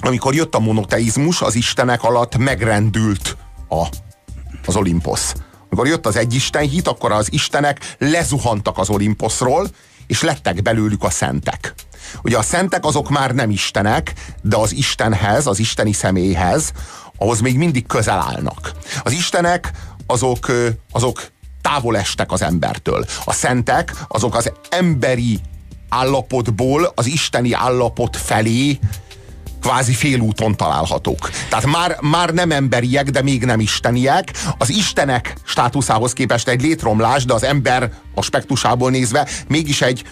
amikor 0.00 0.34
jött 0.34 0.54
a 0.54 0.58
monoteizmus, 0.58 1.42
az 1.42 1.54
istenek 1.54 2.02
alatt 2.02 2.36
megrendült 2.36 3.36
a, 3.68 3.86
az 4.66 4.76
Olimposz. 4.76 5.34
Amikor 5.64 5.86
jött 5.86 6.06
az 6.06 6.16
egyisten 6.16 6.68
hit, 6.68 6.88
akkor 6.88 7.12
az 7.12 7.32
istenek 7.32 7.96
lezuhantak 7.98 8.78
az 8.78 8.88
Olimposzról, 8.88 9.68
és 10.06 10.22
lettek 10.22 10.62
belőlük 10.62 11.02
a 11.02 11.10
szentek. 11.10 11.74
Ugye 12.22 12.38
a 12.38 12.42
szentek 12.42 12.84
azok 12.84 13.08
már 13.08 13.30
nem 13.30 13.50
istenek, 13.50 14.12
de 14.42 14.56
az 14.56 14.72
Istenhez, 14.72 15.46
az 15.46 15.58
isteni 15.58 15.92
személyhez, 15.92 16.72
ahhoz 17.18 17.40
még 17.40 17.56
mindig 17.56 17.86
közel 17.86 18.18
állnak. 18.18 18.72
Az 19.02 19.12
istenek 19.12 19.70
azok, 20.06 20.52
azok 20.92 21.30
távol 21.62 21.96
estek 21.96 22.32
az 22.32 22.42
embertől. 22.42 23.04
A 23.24 23.32
szentek 23.32 23.94
azok 24.08 24.34
az 24.34 24.52
emberi 24.68 25.40
állapotból 25.88 26.92
az 26.94 27.06
isteni 27.06 27.52
állapot 27.52 28.16
felé 28.16 28.78
kvázi 29.60 29.92
félúton 29.92 30.56
találhatók. 30.56 31.30
Tehát 31.48 31.66
már, 31.66 31.96
már 32.00 32.30
nem 32.30 32.50
emberiek, 32.50 33.10
de 33.10 33.22
még 33.22 33.44
nem 33.44 33.60
isteniek. 33.60 34.32
Az 34.58 34.70
istenek 34.70 35.34
státuszához 35.44 36.12
képest 36.12 36.48
egy 36.48 36.62
létromlás, 36.62 37.24
de 37.24 37.34
az 37.34 37.42
ember 37.42 37.92
aspektusából 38.14 38.90
nézve 38.90 39.28
mégis 39.48 39.82
egy 39.82 40.04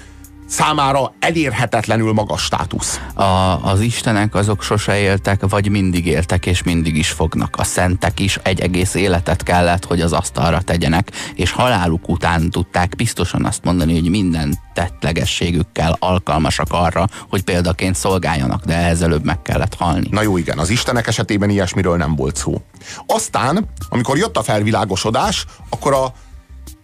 számára 0.46 1.14
elérhetetlenül 1.18 2.12
magas 2.12 2.42
státusz. 2.42 3.00
A, 3.14 3.22
az 3.62 3.80
istenek 3.80 4.34
azok 4.34 4.62
sose 4.62 4.98
éltek, 4.98 5.48
vagy 5.48 5.68
mindig 5.68 6.06
éltek, 6.06 6.46
és 6.46 6.62
mindig 6.62 6.96
is 6.96 7.08
fognak. 7.08 7.54
A 7.58 7.64
szentek 7.64 8.20
is 8.20 8.38
egy 8.42 8.60
egész 8.60 8.94
életet 8.94 9.42
kellett, 9.42 9.84
hogy 9.84 10.00
az 10.00 10.12
asztalra 10.12 10.60
tegyenek, 10.60 11.10
és 11.34 11.50
haláluk 11.50 12.08
után 12.08 12.50
tudták 12.50 12.96
biztosan 12.96 13.44
azt 13.44 13.64
mondani, 13.64 13.94
hogy 14.00 14.10
minden 14.10 14.58
tettlegességükkel 14.74 15.96
alkalmasak 15.98 16.66
arra, 16.70 17.06
hogy 17.28 17.42
példaként 17.42 17.94
szolgáljanak, 17.94 18.64
de 18.64 18.76
ehhez 18.76 19.02
előbb 19.02 19.24
meg 19.24 19.42
kellett 19.42 19.74
halni. 19.74 20.08
Na 20.10 20.22
jó, 20.22 20.36
igen, 20.36 20.58
az 20.58 20.70
istenek 20.70 21.06
esetében 21.06 21.50
ilyesmiről 21.50 21.96
nem 21.96 22.16
volt 22.16 22.36
szó. 22.36 22.60
Aztán, 23.06 23.68
amikor 23.88 24.16
jött 24.16 24.36
a 24.36 24.42
felvilágosodás, 24.42 25.46
akkor 25.70 25.92
a, 25.92 26.12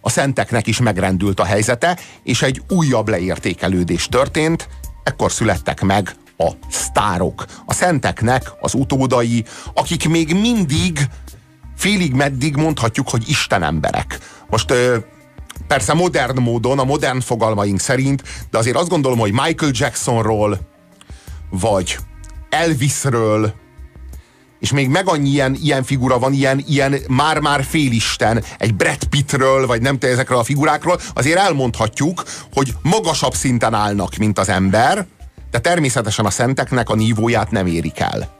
a 0.05 0.09
szenteknek 0.09 0.67
is 0.67 0.79
megrendült 0.79 1.39
a 1.39 1.43
helyzete, 1.45 1.97
és 2.23 2.41
egy 2.41 2.61
újabb 2.69 3.09
leértékelődés 3.09 4.07
történt, 4.07 4.69
ekkor 5.03 5.31
születtek 5.31 5.81
meg 5.81 6.15
a 6.37 6.51
sztárok. 6.69 7.45
A 7.65 7.73
szenteknek 7.73 8.51
az 8.59 8.73
utódai, 8.73 9.45
akik 9.73 10.09
még 10.09 10.33
mindig 10.33 10.99
félig 11.75 12.13
meddig 12.13 12.55
mondhatjuk, 12.55 13.09
hogy 13.09 13.29
Isten 13.29 13.63
emberek. 13.63 14.19
Most 14.49 14.73
persze 15.67 15.93
modern 15.93 16.41
módon, 16.41 16.79
a 16.79 16.83
modern 16.83 17.19
fogalmaink 17.19 17.79
szerint, 17.79 18.23
de 18.49 18.57
azért 18.57 18.77
azt 18.77 18.89
gondolom, 18.89 19.19
hogy 19.19 19.31
Michael 19.31 19.71
Jacksonról, 19.73 20.59
vagy 21.49 21.97
Elvisről, 22.49 23.53
és 24.63 24.71
még 24.71 24.89
meg 24.89 25.07
annyi 25.07 25.29
ilyen, 25.29 25.57
ilyen 25.61 25.83
figura 25.83 26.19
van, 26.19 26.33
ilyen, 26.33 26.63
ilyen 26.67 26.95
már-már 27.07 27.63
félisten, 27.63 28.43
egy 28.57 28.75
Brad 28.75 29.03
Pittről, 29.03 29.67
vagy 29.67 29.81
nem 29.81 29.93
tudom, 29.93 30.15
ezekről 30.15 30.37
a 30.37 30.43
figurákról, 30.43 30.99
azért 31.13 31.37
elmondhatjuk, 31.37 32.23
hogy 32.53 32.73
magasabb 32.81 33.33
szinten 33.33 33.73
állnak, 33.73 34.15
mint 34.15 34.39
az 34.39 34.49
ember, 34.49 35.05
de 35.51 35.59
természetesen 35.59 36.25
a 36.25 36.29
szenteknek 36.29 36.89
a 36.89 36.95
nívóját 36.95 37.51
nem 37.51 37.67
érik 37.67 37.99
el. 37.99 38.37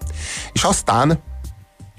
És 0.52 0.64
aztán 0.64 1.20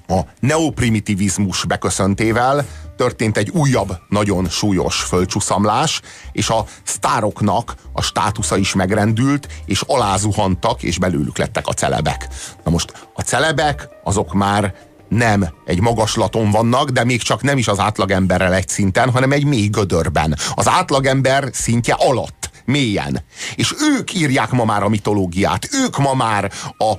a 0.08 0.20
neoprimitivizmus 0.40 1.64
beköszöntével 1.64 2.66
történt 2.96 3.36
egy 3.36 3.50
újabb, 3.50 3.96
nagyon 4.08 4.48
súlyos 4.48 5.00
földcsúszamlás, 5.00 6.00
és 6.32 6.48
a 6.48 6.66
sztároknak 6.82 7.74
a 7.92 8.02
státusza 8.02 8.56
is 8.56 8.74
megrendült, 8.74 9.48
és 9.64 9.82
alázuhantak, 9.86 10.82
és 10.82 10.98
belőlük 10.98 11.38
lettek 11.38 11.66
a 11.66 11.72
celebek. 11.72 12.28
Na 12.64 12.70
most 12.70 13.08
celebek 13.24 13.88
azok 14.04 14.32
már 14.32 14.74
nem 15.08 15.48
egy 15.64 15.80
magaslaton 15.80 16.50
vannak, 16.50 16.90
de 16.90 17.04
még 17.04 17.22
csak 17.22 17.42
nem 17.42 17.58
is 17.58 17.68
az 17.68 17.78
átlagemberrel 17.78 18.54
egy 18.54 18.68
szinten, 18.68 19.10
hanem 19.10 19.32
egy 19.32 19.44
mély 19.44 19.66
gödörben. 19.66 20.36
Az 20.54 20.68
átlagember 20.68 21.48
szintje 21.52 21.94
alatt, 21.98 22.50
mélyen. 22.64 23.24
És 23.54 23.74
ők 23.98 24.14
írják 24.14 24.50
ma 24.50 24.64
már 24.64 24.82
a 24.82 24.88
mitológiát, 24.88 25.68
ők 25.72 25.98
ma 25.98 26.14
már 26.14 26.52
a 26.78 26.94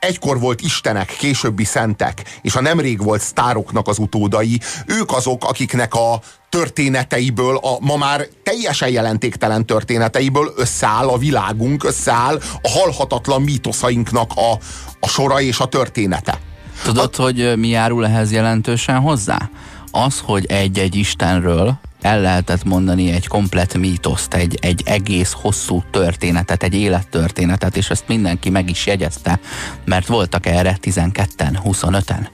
egykor 0.00 0.40
volt 0.40 0.60
istenek, 0.60 1.16
későbbi 1.18 1.64
szentek, 1.64 2.38
és 2.42 2.54
a 2.54 2.60
nemrég 2.60 3.02
volt 3.02 3.20
sztároknak 3.20 3.88
az 3.88 3.98
utódai, 3.98 4.60
ők 4.86 5.12
azok, 5.12 5.44
akiknek 5.44 5.94
a 5.94 6.20
történeteiből, 6.48 7.56
a 7.56 7.78
ma 7.80 7.96
már 7.96 8.26
teljesen 8.42 8.88
jelentéktelen 8.88 9.66
történeteiből 9.66 10.52
összeáll 10.56 11.08
a 11.08 11.18
világunk, 11.18 11.84
összeáll 11.84 12.40
a 12.62 12.68
halhatatlan 12.68 13.42
mítoszainknak 13.42 14.30
a, 14.34 14.58
a 15.00 15.08
sora 15.08 15.40
és 15.40 15.58
a 15.58 15.66
története. 15.66 16.38
Tudod, 16.84 17.14
a... 17.18 17.22
hogy 17.22 17.52
mi 17.56 17.68
járul 17.68 18.06
ehhez 18.06 18.32
jelentősen 18.32 19.00
hozzá? 19.00 19.50
Az, 19.90 20.20
hogy 20.24 20.46
egy-egy 20.46 20.94
Istenről 20.94 21.78
el 22.00 22.20
lehetett 22.20 22.64
mondani 22.64 23.10
egy 23.10 23.26
komplet 23.26 23.78
mítoszt, 23.78 24.34
egy, 24.34 24.58
egy 24.60 24.82
egész 24.84 25.32
hosszú 25.32 25.82
történetet, 25.90 26.62
egy 26.62 26.74
élettörténetet, 26.74 27.76
és 27.76 27.90
ezt 27.90 28.04
mindenki 28.06 28.50
meg 28.50 28.70
is 28.70 28.86
jegyezte, 28.86 29.40
mert 29.84 30.06
voltak 30.06 30.46
erre 30.46 30.78
12-en, 30.82 31.58
25-en. 31.64 32.26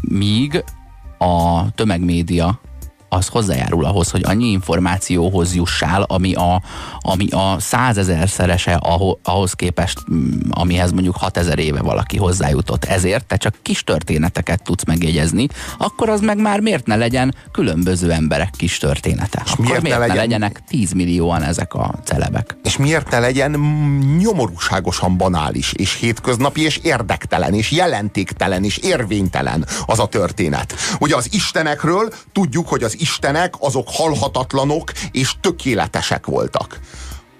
míg 0.00 0.64
a 1.18 1.64
tömegmédia 1.74 2.60
az 3.12 3.28
hozzájárul 3.28 3.84
ahhoz, 3.84 4.10
hogy 4.10 4.22
annyi 4.24 4.50
információhoz 4.50 5.54
jussál, 5.54 6.02
ami 6.02 6.34
a, 6.34 6.62
ami 6.98 7.28
a 7.30 7.56
százezerszerese 7.58 8.80
ahhoz 9.22 9.52
képest, 9.52 9.98
mm, 10.12 10.30
amihez 10.50 10.92
mondjuk 10.92 11.16
6000 11.16 11.58
éve 11.58 11.80
valaki 11.82 12.16
hozzájutott. 12.16 12.84
Ezért 12.84 13.26
te 13.26 13.36
csak 13.36 13.54
kis 13.62 13.84
történeteket 13.84 14.62
tudsz 14.62 14.84
megjegyezni, 14.84 15.48
akkor 15.78 16.08
az 16.08 16.20
meg 16.20 16.40
már 16.40 16.60
miért 16.60 16.86
ne 16.86 16.96
legyen 16.96 17.34
különböző 17.52 18.10
emberek 18.10 18.50
kis 18.56 18.78
története? 18.78 19.42
És 19.44 19.52
akkor 19.52 19.64
miért, 19.64 19.82
miért 19.82 19.98
ne, 19.98 20.06
legyen... 20.06 20.16
ne 20.16 20.22
legyenek 20.22 20.64
10 20.68 20.92
millióan 20.92 21.42
ezek 21.42 21.74
a 21.74 21.94
celebek? 22.04 22.56
És 22.62 22.76
miért 22.76 23.10
ne 23.10 23.18
legyen 23.18 23.50
nyomorúságosan 24.18 25.16
banális, 25.16 25.72
és 25.72 25.94
hétköznapi, 25.94 26.62
és 26.62 26.76
érdektelen, 26.76 27.54
és 27.54 27.70
jelentéktelen, 27.70 28.64
és 28.64 28.76
érvénytelen 28.76 29.66
az 29.86 29.98
a 29.98 30.06
történet. 30.06 30.74
Ugye 30.98 31.16
az 31.16 31.28
istenekről 31.32 32.12
tudjuk, 32.32 32.68
hogy 32.68 32.82
az 32.82 33.00
istenek 33.02 33.54
azok 33.58 33.88
halhatatlanok 33.90 34.92
és 35.10 35.34
tökéletesek 35.40 36.26
voltak. 36.26 36.80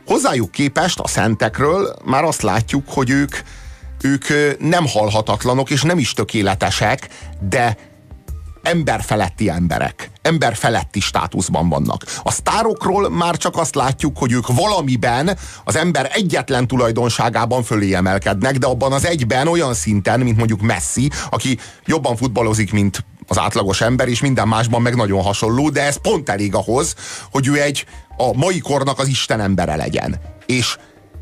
Hozzájuk 0.06 0.50
képest 0.50 0.98
a 0.98 1.08
szentekről 1.08 1.96
már 2.04 2.24
azt 2.24 2.42
látjuk, 2.42 2.84
hogy 2.88 3.10
ők, 3.10 3.36
ők 4.00 4.24
nem 4.58 4.86
halhatatlanok 4.86 5.70
és 5.70 5.82
nem 5.82 5.98
is 5.98 6.12
tökéletesek, 6.12 7.08
de 7.40 7.76
emberfeletti 8.62 9.48
emberek, 9.48 10.10
emberfeletti 10.22 11.00
státuszban 11.00 11.68
vannak. 11.68 12.04
A 12.22 12.30
sztárokról 12.30 13.10
már 13.10 13.36
csak 13.36 13.56
azt 13.56 13.74
látjuk, 13.74 14.18
hogy 14.18 14.32
ők 14.32 14.46
valamiben 14.46 15.38
az 15.64 15.76
ember 15.76 16.10
egyetlen 16.12 16.66
tulajdonságában 16.66 17.62
fölé 17.62 17.94
emelkednek, 17.94 18.58
de 18.58 18.66
abban 18.66 18.92
az 18.92 19.06
egyben 19.06 19.48
olyan 19.48 19.74
szinten, 19.74 20.20
mint 20.20 20.36
mondjuk 20.36 20.60
Messi, 20.60 21.10
aki 21.30 21.58
jobban 21.84 22.16
futballozik, 22.16 22.72
mint 22.72 23.04
az 23.32 23.38
átlagos 23.38 23.80
ember, 23.80 24.08
és 24.08 24.20
minden 24.20 24.48
másban 24.48 24.82
meg 24.82 24.96
nagyon 24.96 25.22
hasonló, 25.22 25.70
de 25.70 25.82
ez 25.82 25.96
pont 25.96 26.28
elég 26.28 26.54
ahhoz, 26.54 26.94
hogy 27.30 27.46
ő 27.46 27.60
egy 27.60 27.86
a 28.16 28.36
mai 28.36 28.58
kornak 28.58 28.98
az 28.98 29.08
Isten 29.08 29.40
embere 29.40 29.76
legyen. 29.76 30.20
És 30.46 30.76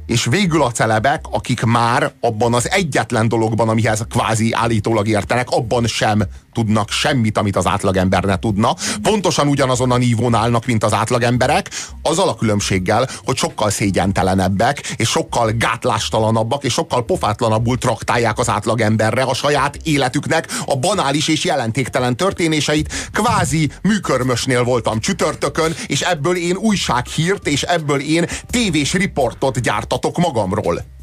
és 0.06 0.24
végül 0.24 0.62
a 0.62 0.70
celebek, 0.70 1.24
akik 1.30 1.62
már 1.62 2.12
abban 2.20 2.54
az 2.54 2.70
egyetlen 2.70 3.28
dologban, 3.28 3.68
amihez 3.68 4.04
kvázi 4.08 4.52
állítólag 4.52 5.08
értenek, 5.08 5.50
abban 5.50 5.86
sem 5.86 6.22
tudnak 6.60 6.90
semmit, 6.90 7.38
amit 7.38 7.56
az 7.56 7.66
átlagember 7.66 8.24
ne 8.24 8.38
tudna. 8.38 8.74
Pontosan 9.02 9.48
ugyanazon 9.48 9.90
a 9.90 9.96
nívón 9.96 10.34
állnak, 10.34 10.66
mint 10.66 10.84
az 10.84 10.92
átlagemberek, 10.92 11.70
azzal 12.02 12.28
a 12.28 12.34
különbséggel, 12.34 13.08
hogy 13.24 13.36
sokkal 13.36 13.70
szégyentelenebbek, 13.70 14.94
és 14.96 15.08
sokkal 15.08 15.50
gátlástalanabbak, 15.50 16.64
és 16.64 16.72
sokkal 16.72 17.04
pofátlanabbul 17.04 17.78
traktálják 17.78 18.38
az 18.38 18.48
átlagemberre 18.48 19.22
a 19.22 19.34
saját 19.34 19.76
életüknek 19.82 20.48
a 20.66 20.76
banális 20.76 21.28
és 21.28 21.44
jelentéktelen 21.44 22.16
történéseit. 22.16 22.92
Kvázi 23.12 23.70
műkörmösnél 23.82 24.64
voltam 24.64 25.00
csütörtökön, 25.00 25.74
és 25.86 26.00
ebből 26.00 26.36
én 26.36 26.56
újsághírt, 26.56 27.46
és 27.46 27.62
ebből 27.62 28.00
én 28.00 28.26
tévés 28.50 28.92
riportot 28.92 29.60
gyártatok 29.60 30.16
magamról. 30.16 30.98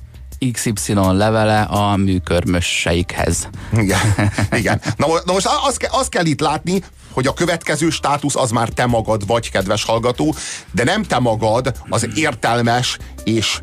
XY 0.52 0.94
levele 0.94 1.62
a 1.62 1.96
műkörmösseikhez. 1.96 3.50
Igen, 3.72 4.00
igen. 4.60 4.82
Na, 4.96 5.08
na 5.26 5.34
most 5.34 5.50
azt, 5.66 5.78
ke, 5.78 5.88
azt 5.92 6.10
kell 6.10 6.26
itt 6.26 6.40
látni, 6.40 6.84
hogy 7.12 7.28
a 7.28 7.34
következő 7.34 7.90
státusz 7.90 8.36
az 8.36 8.52
már 8.52 8.70
te 8.70 8.86
magad 8.86 9.28
vagy, 9.28 9.52
kedves 9.52 9.84
hallgató, 9.84 10.36
de 10.72 10.84
nem 10.84 11.04
te 11.04 11.20
magad, 11.20 11.76
az 11.90 12.08
értelmes 12.16 12.98
és 13.24 13.62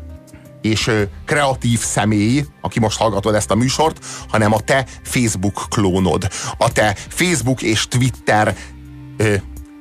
és 0.61 0.91
kreatív 1.25 1.79
személy, 1.79 2.45
aki 2.61 2.79
most 2.79 2.97
hallgatod 2.97 3.35
ezt 3.35 3.51
a 3.51 3.55
műsort, 3.55 4.05
hanem 4.29 4.53
a 4.53 4.59
te 4.59 4.85
Facebook 5.03 5.65
klónod, 5.69 6.27
a 6.57 6.71
te 6.71 6.95
Facebook 7.07 7.61
és 7.61 7.87
Twitter 7.87 8.55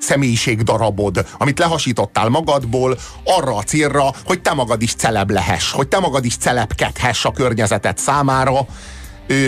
ö, 0.05 0.13
személyiségdarabod, 0.13 1.27
amit 1.39 1.59
lehasítottál 1.59 2.29
magadból 2.29 2.99
arra 3.25 3.57
a 3.57 3.63
célra, 3.63 4.15
hogy 4.25 4.41
te 4.41 4.53
magad 4.53 4.83
is 4.83 4.95
celeb 4.95 5.31
lehess, 5.31 5.73
hogy 5.73 5.89
te 5.89 5.99
magad 5.99 6.25
is 6.25 6.37
celebkedhess 6.37 7.25
a 7.25 7.31
környezetet 7.31 7.99
számára, 7.99 8.67
ö, 9.27 9.47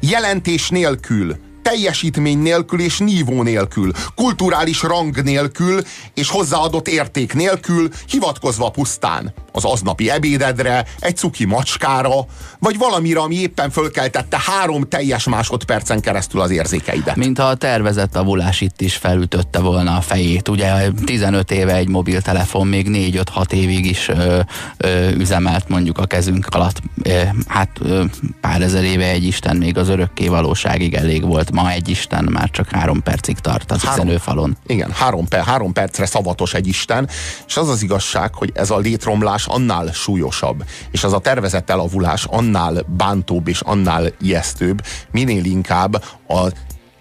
jelentés 0.00 0.68
nélkül, 0.68 1.36
teljesítmény 1.62 2.38
nélkül 2.38 2.80
és 2.80 2.98
nívó 2.98 3.42
nélkül, 3.42 3.92
kulturális 4.14 4.82
rang 4.82 5.22
nélkül 5.22 5.82
és 6.14 6.30
hozzáadott 6.30 6.88
érték 6.88 7.34
nélkül, 7.34 7.88
hivatkozva 8.06 8.70
pusztán 8.70 9.34
az 9.56 9.64
aznapi 9.64 10.10
ebédedre, 10.10 10.84
egy 10.98 11.16
cuki 11.16 11.44
macskára, 11.44 12.26
vagy 12.58 12.78
valamire, 12.78 13.20
ami 13.20 13.34
éppen 13.34 13.70
fölkeltette 13.70 14.38
három 14.46 14.88
teljes 14.88 15.24
másodpercen 15.24 16.00
keresztül 16.00 16.40
az 16.40 16.50
érzékeidet. 16.50 17.16
Mint 17.16 17.38
ha 17.38 17.44
a 17.44 17.54
tervezett 17.54 18.16
avulás 18.16 18.60
itt 18.60 18.80
is 18.80 18.96
felütötte 18.96 19.58
volna 19.58 19.96
a 19.96 20.00
fejét. 20.00 20.48
Ugye 20.48 20.90
15 21.04 21.50
éve 21.50 21.74
egy 21.74 21.88
mobiltelefon 21.88 22.66
még 22.66 22.86
4-5-6 22.90 23.52
évig 23.52 23.86
is 23.86 24.08
ö, 24.08 24.40
ö, 24.76 25.10
üzemelt 25.10 25.68
mondjuk 25.68 25.98
a 25.98 26.06
kezünk 26.06 26.46
alatt. 26.50 26.82
Ö, 27.02 27.22
hát 27.46 27.70
ö, 27.80 28.04
pár 28.40 28.62
ezer 28.62 28.84
éve 28.84 29.08
egy 29.08 29.24
Isten 29.24 29.56
még 29.56 29.78
az 29.78 29.88
örökké 29.88 30.28
valóságig 30.28 30.94
elég 30.94 31.24
volt. 31.26 31.52
Ma 31.52 31.70
egy 31.70 31.88
Isten 31.88 32.28
már 32.32 32.50
csak 32.50 32.68
három 32.70 33.02
percig 33.02 33.38
tart 33.38 33.70
az 33.70 33.82
három, 33.82 34.04
üzenőfalon. 34.04 34.56
Igen, 34.66 34.90
három, 34.92 35.28
per, 35.28 35.44
három 35.44 35.72
percre 35.72 36.06
szavatos 36.06 36.54
egy 36.54 36.66
Isten, 36.66 37.08
és 37.46 37.56
az 37.56 37.68
az 37.68 37.82
igazság, 37.82 38.34
hogy 38.34 38.50
ez 38.54 38.70
a 38.70 38.78
létromlás 38.78 39.43
elavulás 39.44 39.46
annál 39.46 39.92
súlyosabb, 39.92 40.64
és 40.90 41.04
az 41.04 41.12
a 41.12 41.18
tervezett 41.18 41.70
elavulás 41.70 42.24
annál 42.24 42.84
bántóbb 42.96 43.48
és 43.48 43.60
annál 43.60 44.12
ijesztőbb, 44.20 44.82
minél 45.10 45.44
inkább 45.44 45.94
a 46.28 46.52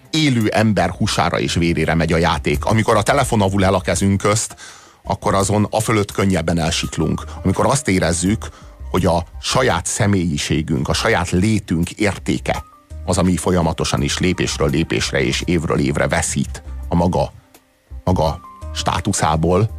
élő 0.09 0.47
ember 0.47 0.89
húsára 0.89 1.39
és 1.39 1.53
vérére 1.53 1.93
megy 1.93 2.13
a 2.13 2.17
játék. 2.17 2.65
Amikor 2.65 2.97
a 2.97 3.03
telefon 3.03 3.41
avul 3.41 3.63
el 3.63 3.73
a 3.73 3.81
kezünk 3.81 4.21
közt, 4.21 4.55
akkor 5.03 5.33
azon 5.33 5.67
a 5.69 5.79
fölött 5.79 6.11
könnyebben 6.11 6.59
elsiklunk. 6.59 7.23
Amikor 7.43 7.65
azt 7.65 7.87
érezzük, 7.87 8.49
hogy 8.91 9.05
a 9.05 9.25
saját 9.41 9.85
személyiségünk, 9.85 10.87
a 10.87 10.93
saját 10.93 11.29
létünk 11.31 11.91
értéke 11.91 12.63
az, 13.05 13.17
ami 13.17 13.37
folyamatosan 13.37 14.01
is 14.01 14.17
lépésről 14.19 14.69
lépésre 14.69 15.23
és 15.23 15.41
évről 15.45 15.79
évre 15.79 16.07
veszít 16.07 16.63
a 16.89 16.95
maga, 16.95 17.31
maga 18.03 18.39
státuszából, 18.73 19.69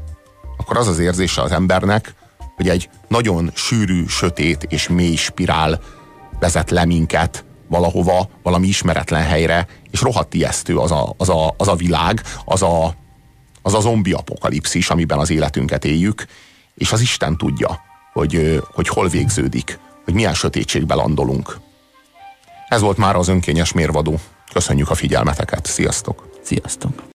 akkor 0.56 0.76
az 0.76 0.88
az 0.88 0.98
érzése 0.98 1.42
az 1.42 1.52
embernek, 1.52 2.14
hogy 2.56 2.68
egy 2.68 2.88
nagyon 3.08 3.50
sűrű, 3.54 4.06
sötét 4.06 4.66
és 4.68 4.88
mély 4.88 5.16
spirál 5.16 5.80
vezet 6.38 6.70
le 6.70 6.84
minket 6.84 7.44
valahova, 7.68 8.28
valami 8.42 8.66
ismeretlen 8.66 9.22
helyre, 9.22 9.66
és 9.90 10.00
rohadt 10.00 10.34
ijesztő 10.34 10.76
az 10.76 10.90
a, 10.90 11.14
az 11.16 11.28
a, 11.28 11.54
az 11.56 11.68
a 11.68 11.74
világ, 11.74 12.22
az 12.44 12.62
a, 12.62 12.94
az 13.62 13.74
a 13.74 13.80
zombi 13.80 14.12
apokalipszis, 14.12 14.90
amiben 14.90 15.18
az 15.18 15.30
életünket 15.30 15.84
éljük, 15.84 16.24
és 16.74 16.92
az 16.92 17.00
Isten 17.00 17.36
tudja, 17.36 17.80
hogy, 18.12 18.62
hogy 18.72 18.88
hol 18.88 19.08
végződik, 19.08 19.78
hogy 20.04 20.14
milyen 20.14 20.34
sötétségbe 20.34 20.94
landolunk. 20.94 21.58
Ez 22.68 22.80
volt 22.80 22.96
már 22.96 23.16
az 23.16 23.28
önkényes 23.28 23.72
mérvadó. 23.72 24.20
Köszönjük 24.52 24.90
a 24.90 24.94
figyelmeteket. 24.94 25.66
Sziasztok! 25.66 26.28
Sziasztok! 26.42 27.12